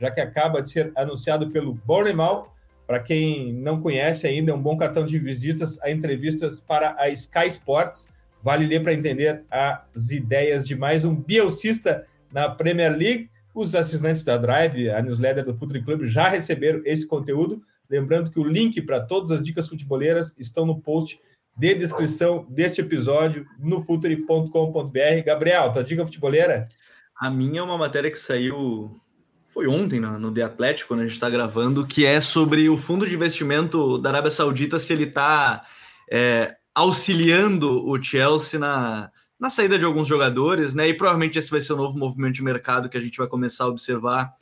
[0.00, 2.48] já que acaba de ser anunciado pelo Bournemouth.
[2.88, 7.08] Para quem não conhece ainda, é um bom cartão de visitas a entrevistas para a
[7.10, 8.08] Sky Sports.
[8.42, 13.30] Vale ler para entender as ideias de mais um bielcista na Premier League.
[13.54, 17.62] Os assinantes da Drive, a newsletter do Futebol Clube, já receberam esse conteúdo.
[17.90, 21.20] Lembrando que o link para todas as dicas futeboleiras estão no post
[21.56, 25.24] de descrição deste episódio no futuri.com.br.
[25.26, 26.68] Gabriel, tua dica futeboleira?
[27.16, 29.00] A minha é uma matéria que saiu
[29.52, 33.06] foi ontem no The Atlético, quando a gente está gravando, que é sobre o fundo
[33.06, 35.66] de investimento da Arábia Saudita, se ele está
[36.08, 40.88] é, auxiliando o Chelsea na, na saída de alguns jogadores, né?
[40.88, 43.64] E provavelmente esse vai ser o novo movimento de mercado que a gente vai começar
[43.64, 44.32] a observar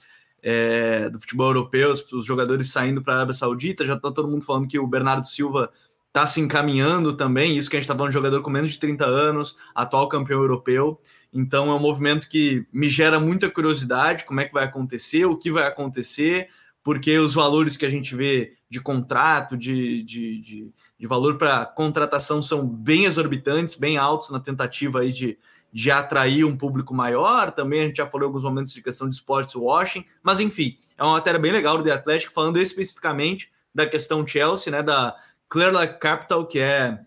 [0.43, 4.45] é, do futebol europeu, os, jogadores saindo para a Arábia Saudita, já está todo mundo
[4.45, 5.71] falando que o Bernardo Silva
[6.07, 8.79] está se encaminhando também, isso que a gente está falando de jogador com menos de
[8.79, 11.01] 30 anos, atual campeão europeu.
[11.33, 15.37] Então é um movimento que me gera muita curiosidade, como é que vai acontecer, o
[15.37, 16.49] que vai acontecer,
[16.83, 21.67] porque os valores que a gente vê de contrato, de, de, de, de valor para
[21.67, 25.39] contratação são bem exorbitantes, bem altos na tentativa aí de,
[25.73, 27.51] de atrair um público maior.
[27.51, 31.03] Também a gente já falou alguns momentos de questão de sports washing, mas enfim, é
[31.03, 35.15] uma matéria bem legal do The falando especificamente da questão Chelsea, né, da
[35.49, 36.99] Clear Capital, que é,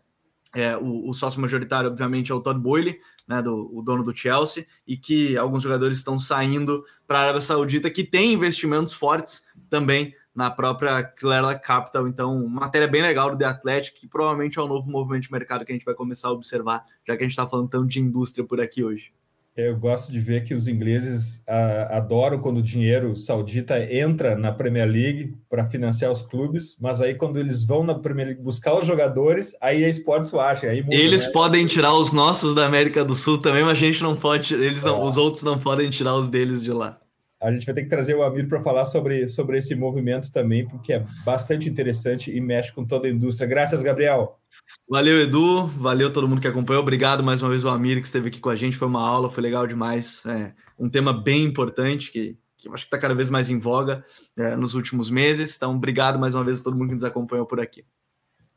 [0.54, 4.16] é o, o, sócio majoritário, obviamente, é o Todd Boyle, né, do, o dono do
[4.16, 9.44] Chelsea, e que alguns jogadores estão saindo para a Arábia Saudita, que tem investimentos fortes
[9.70, 12.08] também na própria Clara Capital.
[12.08, 15.32] Então, matéria bem legal do The Athletic, que provavelmente é o um novo movimento de
[15.32, 17.88] mercado que a gente vai começar a observar, já que a gente está falando tanto
[17.88, 19.12] de indústria por aqui hoje.
[19.56, 24.50] Eu gosto de ver que os ingleses ah, adoram quando o dinheiro saudita entra na
[24.50, 28.74] Premier League para financiar os clubes, mas aí quando eles vão na Premier League buscar
[28.80, 30.68] os jogadores, aí a Sports acha.
[30.68, 31.32] Aí muda, eles né?
[31.34, 34.86] podem tirar os nossos da América do Sul também, mas a gente não pode, eles
[34.86, 37.02] não, os outros não podem tirar os deles de lá
[37.42, 40.68] a gente vai ter que trazer o Amir para falar sobre, sobre esse movimento também,
[40.68, 43.48] porque é bastante interessante e mexe com toda a indústria.
[43.48, 44.40] Graças, Gabriel.
[44.88, 45.66] Valeu, Edu.
[45.66, 46.84] Valeu todo mundo que acompanhou.
[46.84, 48.78] Obrigado mais uma vez ao Amir que esteve aqui com a gente.
[48.78, 50.24] Foi uma aula, foi legal demais.
[50.26, 53.58] É um tema bem importante que, que eu acho que está cada vez mais em
[53.58, 54.06] voga
[54.38, 55.56] é, nos últimos meses.
[55.56, 57.84] Então, obrigado mais uma vez a todo mundo que nos acompanhou por aqui.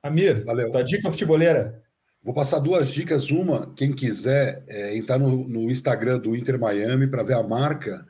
[0.03, 0.71] Amir, Valeu.
[0.71, 1.83] tua dica futeboleira?
[2.23, 3.31] Vou passar duas dicas.
[3.31, 8.05] Uma, quem quiser é, entrar no, no Instagram do Inter Miami para ver a marca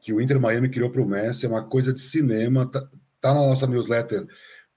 [0.00, 2.86] que o Inter Miami criou para o Messi, é uma coisa de cinema, tá,
[3.20, 4.26] tá na nossa newsletter.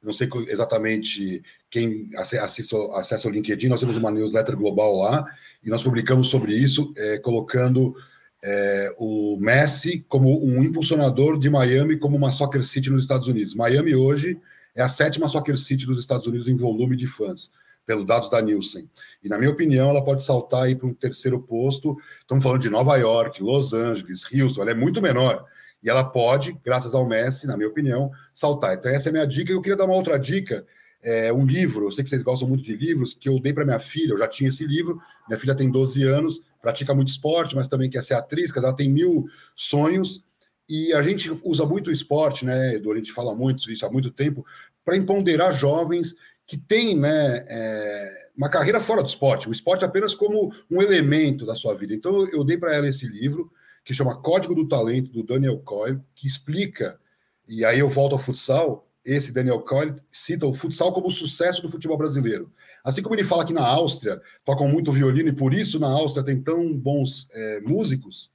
[0.01, 5.25] Não sei exatamente quem acessa o LinkedIn, nós temos uma newsletter global lá
[5.63, 7.95] e nós publicamos sobre isso, é, colocando
[8.43, 13.53] é, o Messi como um impulsionador de Miami como uma soccer city nos Estados Unidos.
[13.53, 14.39] Miami hoje
[14.73, 17.51] é a sétima soccer city dos Estados Unidos em volume de fãs
[17.85, 18.89] pelos dados da Nielsen.
[19.23, 21.97] E, na minha opinião, ela pode saltar aí para um terceiro posto.
[22.19, 25.45] Estamos falando de Nova York, Los Angeles, Houston, ela é muito menor.
[25.83, 28.75] E ela pode, graças ao Messi, na minha opinião, saltar.
[28.75, 29.51] Então, essa é a minha dica.
[29.51, 30.65] Eu queria dar uma outra dica.
[31.03, 33.65] É um livro, eu sei que vocês gostam muito de livros, que eu dei para
[33.65, 35.01] minha filha, eu já tinha esse livro.
[35.27, 38.87] Minha filha tem 12 anos, pratica muito esporte, mas também quer ser atriz, ela tem
[38.87, 39.25] mil
[39.55, 40.23] sonhos.
[40.69, 42.91] E a gente usa muito o esporte, né, Edu?
[42.91, 44.45] A gente fala muito isso há muito tempo,
[44.85, 46.15] para empoderar jovens
[46.51, 51.45] que tem né, é, uma carreira fora do esporte, o esporte apenas como um elemento
[51.45, 51.93] da sua vida.
[51.93, 53.49] Então, eu dei para ela esse livro,
[53.85, 56.99] que chama Código do Talento, do Daniel Coyle, que explica,
[57.47, 61.61] e aí eu volto ao futsal, esse Daniel Coyle cita o futsal como o sucesso
[61.61, 62.51] do futebol brasileiro.
[62.83, 66.25] Assim como ele fala que na Áustria tocam muito violino e por isso na Áustria
[66.25, 68.29] tem tão bons é, músicos,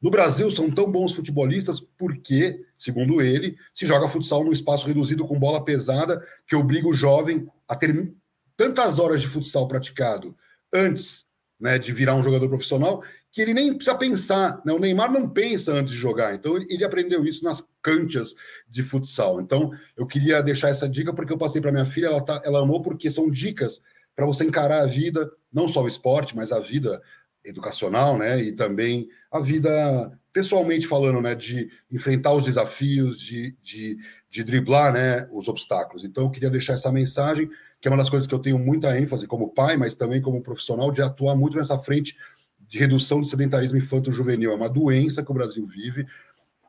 [0.00, 5.26] no Brasil são tão bons futebolistas porque, segundo ele, se joga futsal num espaço reduzido
[5.26, 8.14] com bola pesada que obriga o jovem a ter
[8.56, 10.36] tantas horas de futsal praticado
[10.72, 11.26] antes
[11.58, 14.62] né, de virar um jogador profissional que ele nem precisa pensar.
[14.64, 14.72] Né?
[14.72, 18.34] O Neymar não pensa antes de jogar, então ele aprendeu isso nas canchas
[18.68, 19.40] de futsal.
[19.40, 22.60] Então eu queria deixar essa dica porque eu passei para minha filha, ela, tá, ela
[22.60, 23.80] amou porque são dicas
[24.14, 27.02] para você encarar a vida, não só o esporte, mas a vida
[27.46, 28.42] educacional, né?
[28.42, 31.34] E também a vida pessoalmente falando, né?
[31.34, 33.96] De enfrentar os desafios, de, de,
[34.28, 35.28] de driblar, né?
[35.32, 36.04] Os obstáculos.
[36.04, 37.48] Então eu queria deixar essa mensagem
[37.80, 40.42] que é uma das coisas que eu tenho muita ênfase como pai, mas também como
[40.42, 42.16] profissional, de atuar muito nessa frente
[42.68, 44.50] de redução do sedentarismo infanto-juvenil.
[44.50, 46.06] É uma doença que o Brasil vive,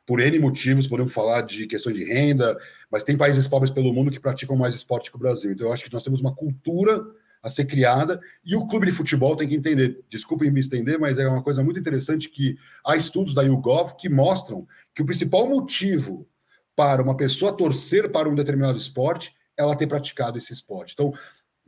[0.06, 2.58] por N motivos, podemos falar de questões de renda,
[2.90, 5.52] mas tem países pobres pelo mundo que praticam mais esporte que o Brasil.
[5.52, 7.04] Então, eu acho que nós temos uma cultura
[7.48, 10.04] a ser criada e o clube de futebol tem que entender.
[10.10, 14.10] Desculpem me estender, mas é uma coisa muito interessante que há estudos da YouGov que
[14.10, 16.28] mostram que o principal motivo
[16.76, 20.94] para uma pessoa torcer para um determinado esporte ela ter praticado esse esporte.
[20.94, 21.14] Então,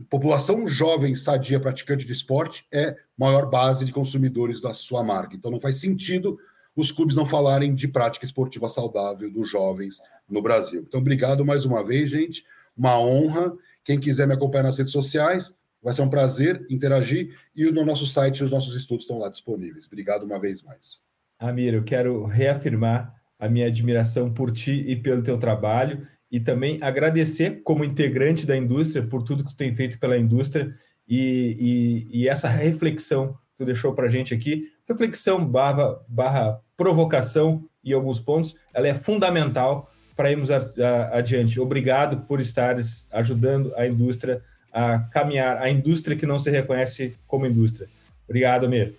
[0.10, 5.36] população jovem, sadia, praticante de esporte é maior base de consumidores da sua marca.
[5.36, 6.38] Então, não faz sentido
[6.76, 10.00] os clubes não falarem de prática esportiva saudável dos jovens
[10.30, 10.84] no Brasil.
[10.88, 12.46] Então, obrigado mais uma vez, gente.
[12.78, 13.54] Uma honra.
[13.84, 17.36] Quem quiser me acompanhar nas redes sociais, vai ser um prazer interagir.
[17.56, 19.86] E no nosso site, os nossos estudos estão lá disponíveis.
[19.88, 21.00] Obrigado uma vez mais.
[21.40, 26.78] Amir, eu quero reafirmar a minha admiração por ti e pelo teu trabalho e também
[26.82, 30.76] agradecer como integrante da indústria por tudo que tu tem feito pela indústria
[31.08, 36.60] e, e, e essa reflexão que tu deixou para a gente aqui, reflexão barra, barra
[36.78, 41.60] provocação em alguns pontos, ela é fundamental para irmos a, a, adiante.
[41.60, 47.46] Obrigado por estares ajudando a indústria a caminhar, a indústria que não se reconhece como
[47.46, 47.90] indústria.
[48.28, 48.96] Obrigado, Amir.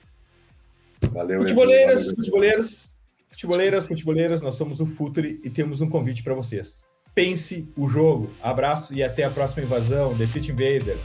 [1.13, 2.17] Valeu, Futeboleiras, valeu.
[2.17, 2.93] futeboleiros,
[3.31, 8.31] futeboleiras, futeboleiras, nós somos o Futuri e temos um convite para vocês pense o jogo.
[8.43, 10.15] Abraço e até a próxima invasão.
[10.15, 11.05] Defeat Invaders.